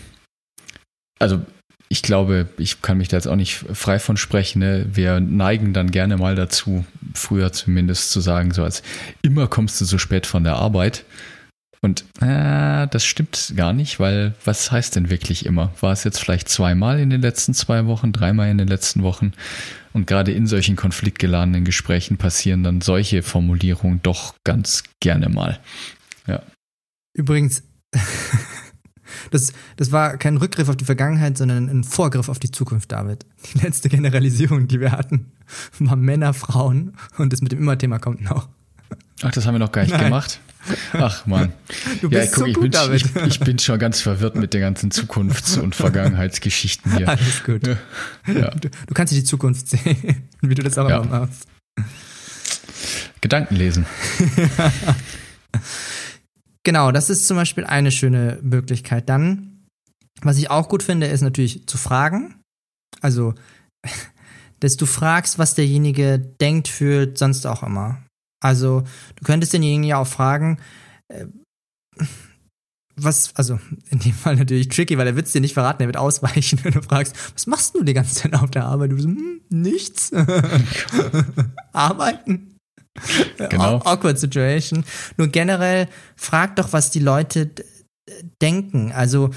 Also 1.18 1.42
ich 1.90 2.04
glaube, 2.04 2.48
ich 2.60 2.84
kann 2.84 3.00
mich 3.00 3.08
da 3.08 3.18
jetzt 3.18 3.28
auch 3.28 3.36
nicht 3.36 3.56
frei 3.56 3.98
von 3.98 4.18
sprechen. 4.18 4.60
Ne? 4.60 4.86
Wir 4.94 5.20
neigen 5.20 5.74
dann 5.74 5.90
gerne 5.90 6.16
mal 6.18 6.36
dazu, 6.36 6.86
früher 7.16 7.52
zumindest 7.52 8.12
zu 8.12 8.20
sagen, 8.20 8.52
so 8.52 8.64
als 8.64 8.84
immer 9.24 9.48
kommst 9.48 9.82
du 9.82 9.86
so 9.86 9.98
spät 9.98 10.28
von 10.28 10.44
der 10.44 10.58
Arbeit. 10.58 11.06
Und 11.86 12.04
äh, 12.20 12.88
das 12.88 13.06
stimmt 13.06 13.54
gar 13.56 13.72
nicht, 13.72 14.00
weil 14.00 14.34
was 14.44 14.72
heißt 14.72 14.96
denn 14.96 15.12
wirklich 15.12 15.46
immer? 15.46 15.72
War 15.82 15.94
es 15.94 16.04
jetzt 16.04 16.20
vielleicht 16.20 16.50
zweimal 16.50 17.00
in 17.00 17.12
den 17.12 17.22
letzten 17.22 17.54
zwei 17.54 17.86
Wochen, 17.86 18.12
dreimal 18.12 18.50
in 18.50 18.58
den 18.58 18.68
letzten 18.68 19.04
Wochen? 19.04 19.34
Und 19.94 20.08
gerade 20.08 20.32
in 20.32 20.48
solchen 20.48 20.76
konfliktgeladenen 20.76 21.64
Gesprächen 21.64 22.18
passieren 22.18 22.64
dann 22.64 22.82
solche 22.82 23.22
Formulierungen 23.22 24.00
doch 24.02 24.34
ganz 24.44 24.84
gerne 25.00 25.30
mal. 25.30 25.60
Ja. 26.26 26.42
Übrigens, 27.14 27.62
das, 29.30 29.54
das 29.78 29.92
war 29.92 30.18
kein 30.18 30.38
Rückgriff 30.38 30.70
auf 30.70 30.78
die 30.78 30.86
Vergangenheit, 30.86 31.38
sondern 31.38 31.70
ein 31.70 31.84
Vorgriff 31.84 32.30
auf 32.30 32.40
die 32.40 32.50
Zukunft, 32.50 32.92
David. 32.94 33.28
Die 33.54 33.60
letzte 33.60 33.90
Generalisierung, 33.90 34.68
die 34.68 34.80
wir 34.80 34.92
hatten, 34.92 35.34
war 35.78 35.96
Männer, 35.96 36.34
Frauen 36.34 36.94
und 37.20 37.32
das 37.32 37.42
mit 37.42 37.52
dem 37.52 37.60
Immer-Thema 37.60 38.00
kommt 38.00 38.22
noch. 38.22 38.50
Ach, 39.22 39.32
das 39.32 39.46
haben 39.46 39.54
wir 39.54 39.60
noch 39.60 39.72
gar 39.72 39.84
nicht 39.84 39.92
Nein. 39.92 40.06
gemacht. 40.06 40.42
Ach 40.94 41.26
man. 41.26 41.54
Du 42.02 42.10
bist 42.10 42.24
ja, 42.24 42.26
guck, 42.26 42.36
so 42.36 42.46
ich, 42.46 42.56
gut, 42.56 42.72
bin, 42.72 42.96
ich, 42.96 43.16
ich, 43.28 43.40
bin 43.40 43.60
schon 43.60 43.80
ganz 43.80 44.02
verwirrt 44.02 44.36
mit 44.36 44.54
den 44.54 44.62
ganzen 44.62 44.92
Zukunfts- 44.92 45.58
und 45.58 45.76
Vergangenheitsgeschichten 45.76 46.98
hier. 46.98 47.10
Alles 47.10 47.44
gut. 47.44 47.68
Ja. 47.68 48.50
Du, 48.52 48.70
du, 48.70 48.94
kannst 48.94 49.14
dir 49.14 49.18
die 49.18 49.24
Zukunft 49.24 49.68
sehen, 49.68 50.28
wie 50.42 50.56
du 50.56 50.64
das 50.64 50.78
auch 50.78 50.90
ja. 50.90 51.02
immer 51.02 51.22
machst. 51.22 51.48
Gedanken 53.22 53.56
lesen. 53.56 53.86
genau, 56.64 56.92
das 56.92 57.10
ist 57.10 57.28
zum 57.28 57.38
Beispiel 57.38 57.64
eine 57.64 57.92
schöne 57.92 58.40
Möglichkeit. 58.42 59.10
Dann, 59.10 59.66
was 60.22 60.38
ich 60.38 60.52
auch 60.52 60.70
gut 60.70 60.84
finde, 60.84 61.08
ist 61.08 61.22
natürlich 61.22 61.68
zu 61.68 61.78
fragen. 61.78 62.36
Also, 63.02 63.34
dass 64.60 64.78
du 64.78 64.86
fragst, 64.86 65.40
was 65.40 65.56
derjenige 65.56 66.20
denkt, 66.20 66.68
fühlt, 66.68 67.18
sonst 67.18 67.46
auch 67.46 67.64
immer. 67.64 68.05
Also, 68.46 68.84
du 69.16 69.24
könntest 69.24 69.54
denjenigen 69.54 69.84
ja 69.86 69.98
auch 69.98 70.06
fragen, 70.06 70.60
äh, 71.08 71.26
was, 72.96 73.36
also 73.36 73.60
in 73.90 73.98
dem 73.98 74.14
Fall 74.14 74.36
natürlich 74.36 74.70
tricky, 74.70 75.00
weil 75.00 75.08
er 75.08 75.16
wird 75.16 75.26
es 75.26 75.32
dir 75.32 75.42
nicht 75.42 75.56
verraten, 75.56 75.82
er 75.82 75.88
wird 75.88 75.98
ausweichen, 75.98 76.60
wenn 76.64 76.74
du 76.74 76.84
fragst, 76.84 77.16
was 77.34 77.48
machst 77.48 77.74
du 77.74 77.84
die 77.84 77.96
ganze 77.96 78.14
Zeit 78.14 78.36
auf 78.36 78.52
der 78.52 78.66
Arbeit? 78.66 78.92
Du 78.92 78.98
bist, 78.98 79.08
hm, 79.08 79.42
nichts. 79.50 80.12
Arbeiten. 81.74 82.52
Genau. 83.38 83.82
Awkward 83.84 84.18
Situation. 84.18 84.86
Nur 85.18 85.28
generell 85.28 85.90
frag 86.16 86.56
doch, 86.56 86.72
was 86.72 86.92
die 86.92 87.02
Leute 87.02 87.52
denken. 88.42 88.94
Also, 88.94 89.32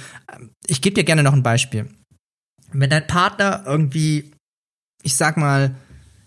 ich 0.65 0.81
gebe 0.81 0.95
dir 0.95 1.03
gerne 1.03 1.25
noch 1.25 1.33
ein 1.33 1.43
Beispiel. 1.43 1.89
Wenn 2.71 2.89
dein 2.89 3.09
Partner 3.09 3.65
irgendwie, 3.67 4.31
ich 5.03 5.17
sag 5.17 5.37
mal, 5.37 5.75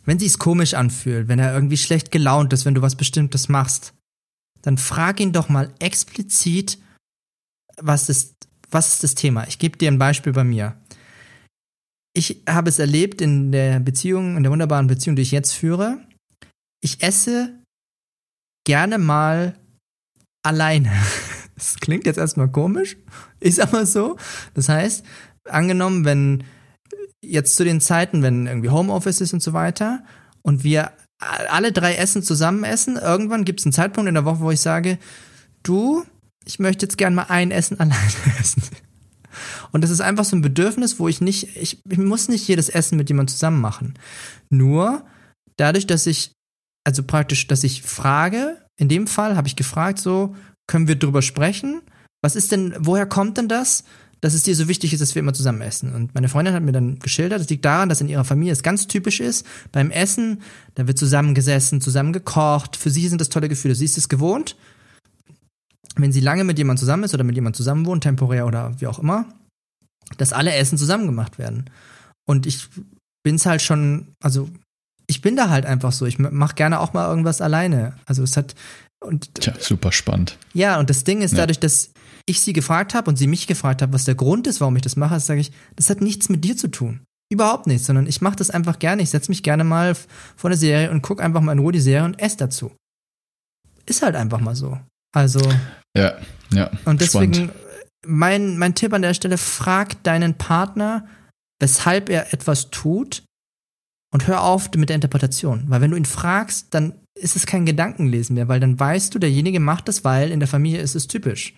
wenn 0.06 0.20
sich's 0.20 0.40
komisch 0.40 0.74
anfühlt, 0.74 1.28
wenn 1.28 1.40
er 1.40 1.54
irgendwie 1.54 1.78
schlecht 1.78 2.12
gelaunt 2.12 2.54
ist, 2.54 2.66
wenn 2.66 2.74
du 2.74 2.82
was 2.82 2.96
Bestimmtes 2.96 3.50
machst, 3.50 3.94
dann 4.62 4.78
frag 4.78 5.20
ihn 5.20 5.34
doch 5.34 5.50
mal 5.50 5.74
explizit, 5.80 6.78
was 7.78 8.10
ist, 8.10 8.36
was 8.70 8.94
ist 8.94 9.04
das 9.04 9.16
Thema? 9.16 9.48
Ich 9.48 9.60
gebe 9.60 9.78
dir 9.78 9.90
ein 9.90 10.00
Beispiel 10.00 10.34
bei 10.34 10.44
mir. 10.44 10.76
Ich 12.14 12.44
habe 12.48 12.70
es 12.70 12.80
erlebt 12.80 13.22
in 13.22 13.52
der 13.52 13.80
Beziehung, 13.80 14.38
in 14.38 14.44
der 14.44 14.52
wunderbaren 14.52 14.88
Beziehung, 14.88 15.16
die 15.16 15.22
ich 15.22 15.32
jetzt 15.32 15.54
führe. 15.54 16.06
Ich 16.84 17.02
esse 17.02 17.62
gerne 18.66 18.98
mal 18.98 19.58
alleine. 20.44 20.92
Das 21.54 21.76
klingt 21.76 22.08
jetzt 22.08 22.18
erstmal 22.18 22.50
komisch, 22.50 22.98
ist 23.40 23.60
aber 23.60 23.86
so. 23.86 24.18
Das 24.56 24.68
heißt, 24.68 25.06
angenommen, 25.48 26.06
wenn 26.06 26.44
jetzt 27.24 27.56
zu 27.56 27.64
den 27.64 27.82
Zeiten, 27.82 28.24
wenn 28.24 28.48
irgendwie 28.48 28.70
Homeoffice 28.70 29.22
ist 29.22 29.34
und 29.34 29.44
so 29.44 29.54
weiter 29.54 30.04
und 30.42 30.64
wir 30.64 30.92
alle 31.20 31.72
drei 31.72 31.96
Essen 31.96 32.24
zusammen 32.24 32.64
essen. 32.64 32.98
Irgendwann 32.98 33.46
gibt 33.46 33.60
es 33.60 33.66
einen 33.66 33.74
Zeitpunkt 33.74 34.08
in 34.08 34.16
der 34.16 34.26
Woche, 34.26 34.40
wo 34.40 34.52
ich 34.52 34.60
sage, 34.60 34.98
du, 35.64 36.04
ich 36.46 36.60
möchte 36.60 36.86
jetzt 36.86 36.98
gern 36.98 37.14
mal 37.14 37.28
ein 37.30 37.52
Essen 37.52 37.80
alleine 37.80 38.40
essen. 38.40 38.64
Und 39.72 39.84
das 39.84 39.92
ist 39.92 40.02
einfach 40.02 40.26
so 40.26 40.36
ein 40.36 40.42
Bedürfnis, 40.42 41.00
wo 41.00 41.08
ich 41.08 41.22
nicht, 41.22 41.56
ich, 41.56 41.80
ich 41.88 41.98
muss 41.98 42.28
nicht 42.28 42.48
jedes 42.48 42.70
Essen 42.70 42.98
mit 42.98 43.10
jemandem 43.10 43.34
zusammen 43.34 43.62
machen. 43.62 43.94
Nur 44.50 45.06
dadurch, 45.58 45.88
dass 45.88 46.08
ich, 46.08 46.34
also 46.84 47.04
praktisch, 47.04 47.48
dass 47.48 47.64
ich 47.64 47.84
frage, 47.84 48.58
in 48.78 48.90
dem 48.90 49.08
Fall 49.08 49.38
habe 49.38 49.48
ich 49.48 49.56
gefragt, 49.56 50.00
so, 50.00 50.36
können 50.68 50.88
wir 50.88 50.98
drüber 50.98 51.22
sprechen? 51.22 51.82
Was 52.22 52.36
ist 52.36 52.52
denn, 52.52 52.76
woher 52.80 53.06
kommt 53.06 53.38
denn 53.38 53.48
das? 53.48 53.84
Dass 54.22 54.36
es 54.36 54.44
dir 54.44 54.56
so 54.56 54.68
wichtig 54.68 54.94
ist, 54.94 55.00
dass 55.02 55.16
wir 55.16 55.20
immer 55.20 55.34
zusammen 55.34 55.62
essen. 55.62 55.94
Und 55.94 56.14
meine 56.14 56.30
Freundin 56.30 56.54
hat 56.54 56.64
mir 56.64 56.72
dann 56.72 57.00
geschildert, 57.00 57.42
das 57.42 57.50
liegt 57.50 57.66
daran, 57.66 57.90
dass 57.90 58.02
in 58.02 58.08
ihrer 58.08 58.24
Familie 58.24 58.54
es 58.54 58.64
ganz 58.64 58.88
typisch 58.88 59.20
ist, 59.20 59.46
beim 59.72 59.90
Essen, 59.90 60.42
da 60.76 60.88
wird 60.88 61.00
zusammengesessen, 61.00 61.82
zusammen 61.82 62.14
gekocht. 62.14 62.78
Für 62.78 62.92
sie 62.92 63.08
sind 63.08 63.20
das 63.20 63.30
tolle 63.30 63.50
Gefühle. 63.50 63.74
Sie 63.74 63.86
ist 63.86 63.98
es 63.98 64.10
gewohnt, 64.10 64.56
wenn 65.96 66.12
sie 66.12 66.22
lange 66.22 66.44
mit 66.44 66.60
jemandem 66.60 66.80
zusammen 66.80 67.04
ist 67.04 67.14
oder 67.14 67.24
mit 67.24 67.36
jemandem 67.36 67.58
zusammen 67.58 67.86
wohnt, 67.86 68.04
temporär 68.04 68.46
oder 68.46 68.80
wie 68.80 68.88
auch 68.88 69.00
immer, 69.00 69.26
dass 70.18 70.34
alle 70.34 70.54
Essen 70.54 70.78
zusammen 70.78 71.08
gemacht 71.08 71.40
werden. 71.40 71.70
Und 72.28 72.46
ich 72.46 72.68
bin's 73.24 73.48
halt 73.48 73.62
schon, 73.62 74.08
also 74.24 74.50
ich 75.08 75.22
bin 75.22 75.36
da 75.36 75.50
halt 75.50 75.66
einfach 75.66 75.92
so. 75.92 76.06
Ich 76.06 76.20
mache 76.20 76.56
gerne 76.56 76.80
auch 76.80 76.94
mal 76.94 77.10
irgendwas 77.10 77.42
alleine. 77.42 77.96
Also 78.06 78.24
es 78.24 78.38
hat 78.38 78.56
und 79.04 79.34
Tja, 79.36 79.54
super 79.60 79.92
spannend. 79.92 80.38
Ja, 80.54 80.80
und 80.80 80.90
das 80.92 81.04
Ding 81.04 81.22
ist, 81.22 81.32
ja. 81.32 81.38
dadurch, 81.38 81.60
dass 81.60 81.90
ich 82.26 82.42
sie 82.42 82.54
gefragt 82.54 82.94
habe 82.94 83.10
und 83.10 83.18
sie 83.18 83.28
mich 83.28 83.48
gefragt 83.48 83.82
hat, 83.82 83.94
was 83.94 84.06
der 84.06 84.16
Grund 84.16 84.48
ist, 84.48 84.62
warum 84.62 84.76
ich 84.76 84.82
das 84.82 84.96
mache, 84.96 85.20
sage 85.20 85.42
ich, 85.42 85.52
das 85.76 85.90
hat 85.90 86.02
nichts 86.02 86.30
mit 86.30 86.44
dir 86.44 86.58
zu 86.58 86.68
tun. 86.68 87.02
Überhaupt 87.32 87.68
nichts, 87.68 87.88
sondern 87.88 88.08
ich 88.08 88.22
mache 88.22 88.36
das 88.36 88.50
einfach 88.50 88.80
gerne. 88.80 89.02
Ich 89.02 89.10
setze 89.10 89.32
mich 89.32 89.42
gerne 89.42 89.64
mal 89.64 89.96
vor 89.96 90.50
eine 90.50 90.58
Serie 90.58 90.92
und 90.92 91.02
gucke 91.02 91.24
einfach 91.24 91.42
mal 91.42 91.54
in 91.54 91.60
Ruhe 91.60 91.72
die 91.72 91.80
Serie 91.80 92.06
und 92.06 92.20
esse 92.20 92.38
dazu. 92.38 92.72
Ist 93.86 94.02
halt 94.02 94.16
einfach 94.16 94.40
mal 94.40 94.56
so. 94.56 94.78
Also. 95.14 95.42
Ja, 95.98 96.18
ja. 96.54 96.70
Und 96.86 97.02
deswegen, 97.02 97.52
mein, 98.06 98.58
mein 98.58 98.76
Tipp 98.76 98.94
an 98.94 99.02
der 99.02 99.14
Stelle, 99.14 99.38
frag 99.38 100.04
deinen 100.04 100.38
Partner, 100.38 101.08
weshalb 101.62 102.10
er 102.10 102.34
etwas 102.34 102.70
tut 102.70 103.24
und 104.14 104.28
hör 104.28 104.44
auf 104.44 104.70
mit 104.76 104.90
der 104.90 104.96
Interpretation. 104.96 105.66
Weil 105.68 105.82
wenn 105.82 105.92
du 105.92 105.98
ihn 105.98 106.06
fragst, 106.06 106.68
dann 106.72 106.94
ist 107.18 107.36
es 107.36 107.46
kein 107.46 107.66
Gedankenlesen 107.66 108.36
mehr, 108.36 108.48
weil 108.48 108.60
dann 108.60 108.80
weißt 108.80 109.14
du, 109.14 109.20
derjenige 109.20 109.60
macht 109.60 109.88
das, 109.88 110.04
weil 110.04 110.32
in 110.32 110.40
der 110.40 110.48
Familie 110.48 110.82
ist 110.82 110.96
es 110.96 111.08
typisch. 111.08 111.54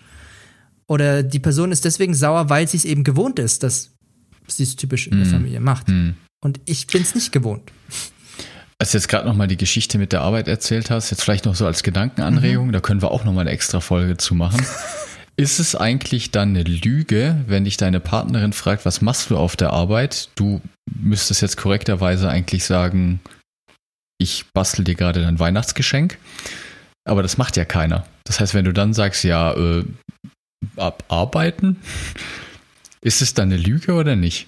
Oder 0.88 1.24
die 1.24 1.40
Person 1.40 1.72
ist 1.72 1.86
deswegen 1.86 2.14
sauer, 2.14 2.50
weil 2.50 2.68
sie 2.68 2.78
es 2.78 2.86
eben 2.86 3.04
gewohnt 3.04 3.40
ist, 3.40 3.64
dass 3.64 3.92
sie 4.48 4.64
es 4.64 4.76
typisch 4.76 5.08
in 5.08 5.18
mm. 5.18 5.24
der 5.24 5.32
Familie 5.32 5.60
macht. 5.60 5.88
Mm. 5.88 6.12
Und 6.44 6.60
ich 6.66 6.88
bin 6.88 7.02
es 7.02 7.16
nicht 7.16 7.32
gewohnt. 7.32 7.72
Als 8.80 8.92
du 8.92 8.98
jetzt 8.98 9.08
gerade 9.08 9.26
nochmal 9.26 9.48
die 9.48 9.56
Geschichte 9.56 9.98
mit 9.98 10.12
der 10.12 10.22
Arbeit 10.22 10.50
erzählt 10.50 10.90
hast, 10.90 11.10
jetzt 11.10 11.24
vielleicht 11.24 11.46
noch 11.46 11.56
so 11.56 11.66
als 11.66 11.84
Gedankenanregung, 11.84 12.68
mhm. 12.68 12.72
da 12.74 12.82
können 12.82 13.02
wir 13.02 13.12
auch 13.12 13.24
nochmal 13.24 13.44
eine 13.44 13.52
extra 13.52 13.80
Folge 13.80 14.18
zu 14.18 14.36
machen. 14.36 14.66
Ist 15.38 15.60
es 15.60 15.76
eigentlich 15.76 16.32
dann 16.32 16.50
eine 16.50 16.64
Lüge, 16.64 17.44
wenn 17.48 17.64
dich 17.64 17.78
deine 17.78 18.00
Partnerin 18.00 18.52
fragt, 18.54 18.86
was 18.86 19.02
machst 19.02 19.30
du 19.30 19.38
auf 19.38 19.56
der 19.56 19.72
Arbeit? 19.72 20.30
Du 20.36 20.62
müsstest 20.94 21.42
jetzt 21.42 21.58
korrekterweise 21.58 22.30
eigentlich 22.30 22.66
sagen, 22.66 23.20
ich 24.20 24.46
bastel 24.54 24.84
dir 24.84 24.96
gerade 24.96 25.22
dein 25.22 25.40
Weihnachtsgeschenk. 25.40 26.18
Aber 27.06 27.24
das 27.24 27.38
macht 27.38 27.58
ja 27.58 27.66
keiner. 27.66 28.06
Das 28.26 28.40
heißt, 28.40 28.54
wenn 28.54 28.66
du 28.66 28.74
dann 28.74 28.94
sagst, 28.94 29.24
ja, 29.24 29.54
äh, 29.54 29.84
abarbeiten, 30.76 31.78
ist 33.02 33.22
es 33.22 33.34
dann 33.34 33.52
eine 33.52 33.58
Lüge 33.58 33.94
oder 33.94 34.16
nicht? 34.16 34.48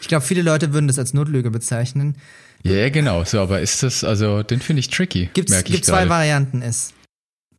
Ich 0.00 0.08
glaube, 0.08 0.24
viele 0.24 0.42
Leute 0.42 0.72
würden 0.72 0.88
das 0.88 0.98
als 0.98 1.14
Notlüge 1.14 1.50
bezeichnen. 1.50 2.16
Ja, 2.62 2.72
yeah, 2.72 2.88
genau. 2.90 3.24
So, 3.24 3.40
aber 3.40 3.60
ist 3.60 3.82
das, 3.82 4.04
also, 4.04 4.42
den 4.42 4.60
finde 4.60 4.80
ich 4.80 4.88
tricky. 4.88 5.30
Gibt's, 5.34 5.50
merke 5.50 5.72
gibt 5.72 5.84
zwei 5.84 6.08
Varianten 6.08 6.62
ist. 6.62 6.94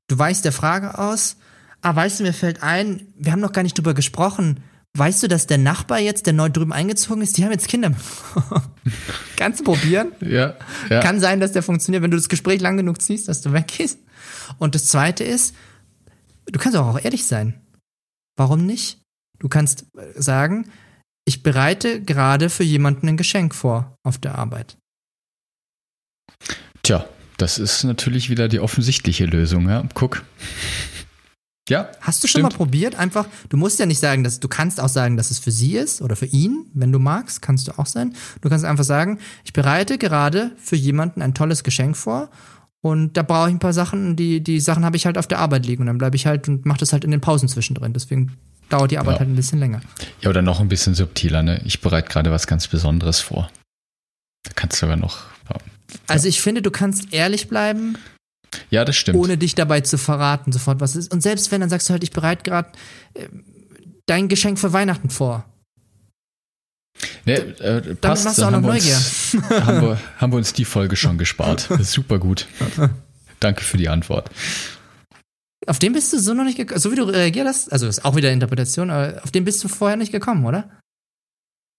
Du 0.07 0.17
weichst 0.17 0.45
der 0.45 0.51
Frage 0.51 0.97
aus, 0.97 1.37
ah, 1.81 1.95
weißt 1.95 2.19
du, 2.19 2.23
mir 2.23 2.33
fällt 2.33 2.63
ein, 2.63 3.07
wir 3.17 3.31
haben 3.31 3.39
noch 3.39 3.51
gar 3.51 3.63
nicht 3.63 3.77
drüber 3.77 3.93
gesprochen. 3.93 4.61
Weißt 4.95 5.23
du, 5.23 5.27
dass 5.27 5.47
der 5.47 5.57
Nachbar 5.57 5.99
jetzt, 5.99 6.27
der 6.27 6.33
neu 6.33 6.49
drüben 6.49 6.71
eingezogen 6.71 7.23
ist, 7.23 7.37
die 7.37 7.43
haben 7.43 7.51
jetzt 7.51 7.67
Kinder. 7.67 7.93
Kannst 9.35 9.61
du 9.61 9.63
probieren? 9.63 10.11
Ja, 10.21 10.55
ja. 10.89 10.99
Kann 10.99 11.19
sein, 11.19 11.39
dass 11.39 11.51
der 11.51 11.63
funktioniert, 11.63 12.03
wenn 12.03 12.11
du 12.11 12.17
das 12.17 12.29
Gespräch 12.29 12.61
lang 12.61 12.77
genug 12.77 13.01
ziehst, 13.01 13.27
dass 13.27 13.41
du 13.41 13.53
weggehst. 13.53 13.99
Und 14.59 14.75
das 14.75 14.85
zweite 14.85 15.23
ist, 15.23 15.55
du 16.45 16.59
kannst 16.59 16.77
auch 16.77 17.03
ehrlich 17.03 17.25
sein. 17.25 17.55
Warum 18.37 18.65
nicht? 18.65 18.99
Du 19.39 19.49
kannst 19.49 19.85
sagen, 20.15 20.69
ich 21.25 21.43
bereite 21.43 22.01
gerade 22.01 22.49
für 22.49 22.63
jemanden 22.63 23.07
ein 23.07 23.17
Geschenk 23.17 23.55
vor 23.55 23.95
auf 24.03 24.17
der 24.17 24.35
Arbeit. 24.35 24.77
Tja, 26.81 27.05
das 27.37 27.59
ist 27.59 27.83
natürlich 27.83 28.29
wieder 28.29 28.47
die 28.47 28.59
offensichtliche 28.59 29.25
Lösung, 29.25 29.69
ja. 29.69 29.87
Guck. 29.93 30.23
Ja. 31.69 31.89
Hast 32.01 32.21
du 32.23 32.27
schon 32.27 32.39
stimmt. 32.39 32.51
mal 32.51 32.57
probiert? 32.57 32.95
Einfach, 32.95 33.27
du 33.47 33.55
musst 33.55 33.79
ja 33.79 33.85
nicht 33.85 33.99
sagen, 33.99 34.23
dass 34.25 34.41
du 34.41 34.49
kannst 34.49 34.81
auch 34.81 34.89
sagen, 34.89 35.15
dass 35.15 35.31
es 35.31 35.39
für 35.39 35.51
sie 35.51 35.77
ist 35.77 36.01
oder 36.01 36.17
für 36.17 36.25
ihn, 36.25 36.69
wenn 36.73 36.91
du 36.91 36.99
magst, 36.99 37.41
kannst 37.41 37.67
du 37.67 37.79
auch 37.79 37.85
sein. 37.85 38.15
Du 38.41 38.49
kannst 38.49 38.65
einfach 38.65 38.83
sagen, 38.83 39.19
ich 39.45 39.53
bereite 39.53 39.97
gerade 39.97 40.51
für 40.57 40.75
jemanden 40.75 41.21
ein 41.21 41.33
tolles 41.33 41.63
Geschenk 41.63 41.95
vor 41.95 42.29
und 42.83 43.13
da 43.13 43.23
brauche 43.23 43.47
ich 43.47 43.55
ein 43.55 43.59
paar 43.59 43.71
Sachen, 43.71 44.17
die, 44.17 44.43
die 44.43 44.59
Sachen 44.59 44.83
habe 44.83 44.97
ich 44.97 45.05
halt 45.05 45.17
auf 45.17 45.25
der 45.25 45.39
Arbeit 45.39 45.65
liegen 45.65 45.83
und 45.83 45.87
dann 45.87 45.97
bleibe 45.97 46.17
ich 46.17 46.25
halt 46.25 46.49
und 46.49 46.65
mache 46.65 46.79
das 46.79 46.91
halt 46.91 47.05
in 47.05 47.11
den 47.11 47.21
Pausen 47.21 47.47
zwischendrin. 47.47 47.93
Deswegen 47.93 48.33
dauert 48.67 48.91
die 48.91 48.97
Arbeit 48.97 49.15
ja. 49.15 49.19
halt 49.19 49.29
ein 49.29 49.37
bisschen 49.37 49.59
länger. 49.59 49.79
Ja, 50.19 50.29
oder 50.29 50.41
noch 50.41 50.59
ein 50.59 50.67
bisschen 50.67 50.93
subtiler, 50.93 51.43
ne? 51.43 51.61
Ich 51.63 51.79
bereite 51.79 52.09
gerade 52.09 52.29
was 52.29 52.45
ganz 52.45 52.67
Besonderes 52.67 53.21
vor. 53.21 53.49
Da 54.43 54.51
kannst 54.53 54.81
du 54.81 54.87
aber 54.87 54.97
noch. 54.97 55.21
Ja. 55.49 55.55
Also 56.07 56.27
ich 56.27 56.41
finde, 56.41 56.61
du 56.61 56.71
kannst 56.71 57.13
ehrlich 57.13 57.47
bleiben 57.47 57.97
ja, 58.69 58.85
das 58.85 58.95
stimmt. 58.95 59.17
Ohne 59.17 59.37
dich 59.37 59.55
dabei 59.55 59.81
zu 59.81 59.97
verraten, 59.97 60.51
sofort 60.51 60.79
was 60.79 60.95
ist. 60.95 61.11
Und 61.11 61.21
selbst 61.21 61.51
wenn, 61.51 61.61
dann 61.61 61.69
sagst 61.69 61.89
du 61.89 61.93
halt, 61.93 62.03
ich 62.03 62.11
bereite 62.11 62.43
gerade 62.43 62.69
äh, 63.13 63.27
dein 64.05 64.27
Geschenk 64.27 64.59
für 64.59 64.73
Weihnachten 64.73 65.09
vor. 65.09 65.45
Nee, 67.25 67.33
äh, 67.33 67.95
passt, 67.95 68.25
machst 68.25 68.39
du 68.39 68.43
auch 68.43 68.51
noch 68.51 68.61
Neugier. 68.61 68.95
Uns, 68.95 69.37
haben, 69.49 69.81
wir, 69.81 69.99
haben 70.17 70.31
wir 70.31 70.37
uns 70.37 70.53
die 70.53 70.65
Folge 70.65 70.95
schon 70.95 71.17
gespart. 71.17 71.69
super 71.81 72.19
gut. 72.19 72.47
Danke 73.39 73.63
für 73.63 73.77
die 73.77 73.89
Antwort. 73.89 74.29
Auf 75.65 75.79
den 75.79 75.93
bist 75.93 76.11
du 76.11 76.19
so 76.19 76.33
noch 76.33 76.43
nicht 76.43 76.57
gekommen. 76.57 76.79
So 76.79 76.91
wie 76.91 76.95
du 76.95 77.03
reagiert 77.03 77.47
hast, 77.47 77.71
also 77.71 77.87
ist 77.87 78.03
auch 78.03 78.15
wieder 78.15 78.31
Interpretation, 78.31 78.89
aber 78.89 79.23
auf 79.23 79.31
den 79.31 79.45
bist 79.45 79.63
du 79.63 79.67
vorher 79.69 79.97
nicht 79.97 80.11
gekommen, 80.11 80.45
oder? 80.45 80.69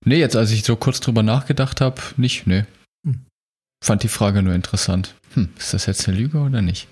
Nee, 0.07 0.19
jetzt 0.19 0.37
als 0.37 0.51
ich 0.51 0.65
so 0.65 0.77
kurz 0.77 1.01
drüber 1.01 1.23
nachgedacht 1.23 1.81
habe, 1.81 2.01
nicht, 2.17 2.47
nee. 2.47 2.65
Hm. 3.07 3.21
Fand 3.83 4.03
die 4.03 4.09
Frage 4.09 4.43
nur 4.43 4.55
interessant. 4.55 5.15
Hm, 5.35 5.51
ist 5.59 5.75
das 5.75 5.87
jetzt 5.87 6.09
eine 6.09 6.17
Lüge 6.17 6.39
oder 6.39 6.63
nicht? 6.63 6.89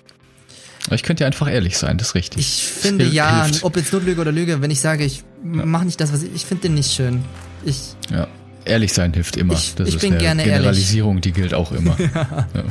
Aber 0.87 0.97
ich 0.97 1.03
könnte 1.03 1.23
ja 1.23 1.27
einfach 1.27 1.51
ehrlich 1.51 1.79
sein, 1.79 1.97
das 1.97 2.09
ist 2.09 2.15
richtig. 2.15 2.41
Ich 2.41 2.65
finde 2.65 3.05
Hil 3.05 3.15
ja, 3.15 3.45
hilft. 3.45 3.65
ob 3.65 3.77
jetzt 3.77 3.93
Notlüge 3.93 4.21
oder 4.21 4.33
Lüge, 4.33 4.61
wenn 4.61 4.71
ich 4.71 4.81
sage, 4.81 5.05
ich 5.05 5.23
ja. 5.45 5.65
mache 5.65 5.85
nicht 5.85 6.01
das, 6.01 6.13
was 6.13 6.23
ich, 6.23 6.35
ich 6.35 6.45
finde 6.45 6.63
den 6.63 6.75
nicht 6.75 6.93
schön. 6.93 7.25
Ich, 7.64 7.94
ja, 8.11 8.27
ehrlich 8.64 8.92
sein 8.92 9.12
hilft 9.12 9.37
immer. 9.37 9.55
Ich, 9.55 9.75
das 9.75 9.88
ich 9.88 9.96
ist 9.96 10.01
bin 10.01 10.12
eine 10.12 10.20
gerne 10.22 10.44
Generalisierung, 10.44 11.16
ehrlich. 11.16 11.33
die 11.35 11.40
gilt 11.40 11.55
auch 11.55 11.72
immer. 11.72 11.96
ja. 12.14 12.48
Ja. 12.55 12.64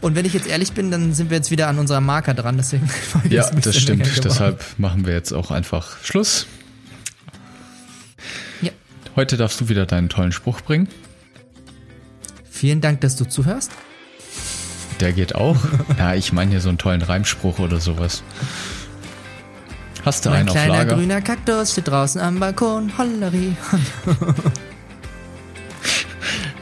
Und 0.00 0.14
wenn 0.14 0.24
ich 0.24 0.32
jetzt 0.32 0.46
ehrlich 0.46 0.72
bin, 0.72 0.90
dann 0.90 1.12
sind 1.12 1.30
wir 1.30 1.36
jetzt 1.36 1.50
wieder 1.50 1.68
an 1.68 1.78
unserer 1.78 2.00
Marker 2.00 2.34
dran. 2.34 2.56
Deswegen 2.56 2.88
ja, 3.30 3.50
das 3.50 3.76
stimmt. 3.76 4.24
Deshalb 4.24 4.64
machen 4.78 5.06
wir 5.06 5.14
jetzt 5.14 5.32
auch 5.32 5.50
einfach 5.50 6.02
Schluss. 6.04 6.46
Ja. 8.62 8.70
Heute 9.16 9.36
darfst 9.36 9.60
du 9.60 9.68
wieder 9.68 9.86
deinen 9.86 10.08
tollen 10.08 10.32
Spruch 10.32 10.60
bringen. 10.60 10.88
Vielen 12.48 12.80
Dank, 12.80 13.00
dass 13.00 13.16
du 13.16 13.24
zuhörst. 13.24 13.72
Der 15.00 15.12
geht 15.12 15.34
auch. 15.34 15.56
ja, 15.98 16.14
ich 16.14 16.32
meine 16.32 16.52
hier 16.52 16.60
so 16.60 16.68
einen 16.68 16.78
tollen 16.78 17.02
Reimspruch 17.02 17.58
oder 17.58 17.80
sowas. 17.80 18.22
Hast 20.04 20.24
du 20.24 20.30
einen 20.30 20.48
auf 20.48 20.54
Lager? 20.54 20.72
Ein 20.72 20.86
kleiner 20.86 20.94
grüner 20.94 21.20
Kaktus 21.20 21.72
steht 21.72 21.88
draußen 21.88 22.20
am 22.20 22.40
Balkon. 22.40 22.96
Holleri. 22.96 23.56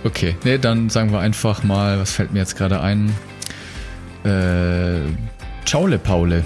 okay, 0.05 0.37
nee, 0.45 0.59
dann 0.59 0.91
sagen 0.91 1.13
wir 1.13 1.21
einfach 1.21 1.63
mal, 1.63 1.99
was 1.99 2.13
fällt 2.13 2.33
mir 2.33 2.41
jetzt 2.41 2.57
gerade 2.57 2.81
ein? 2.81 3.15
Äh, 4.25 5.01
Ciao, 5.67 5.89
Paule. 5.99 6.45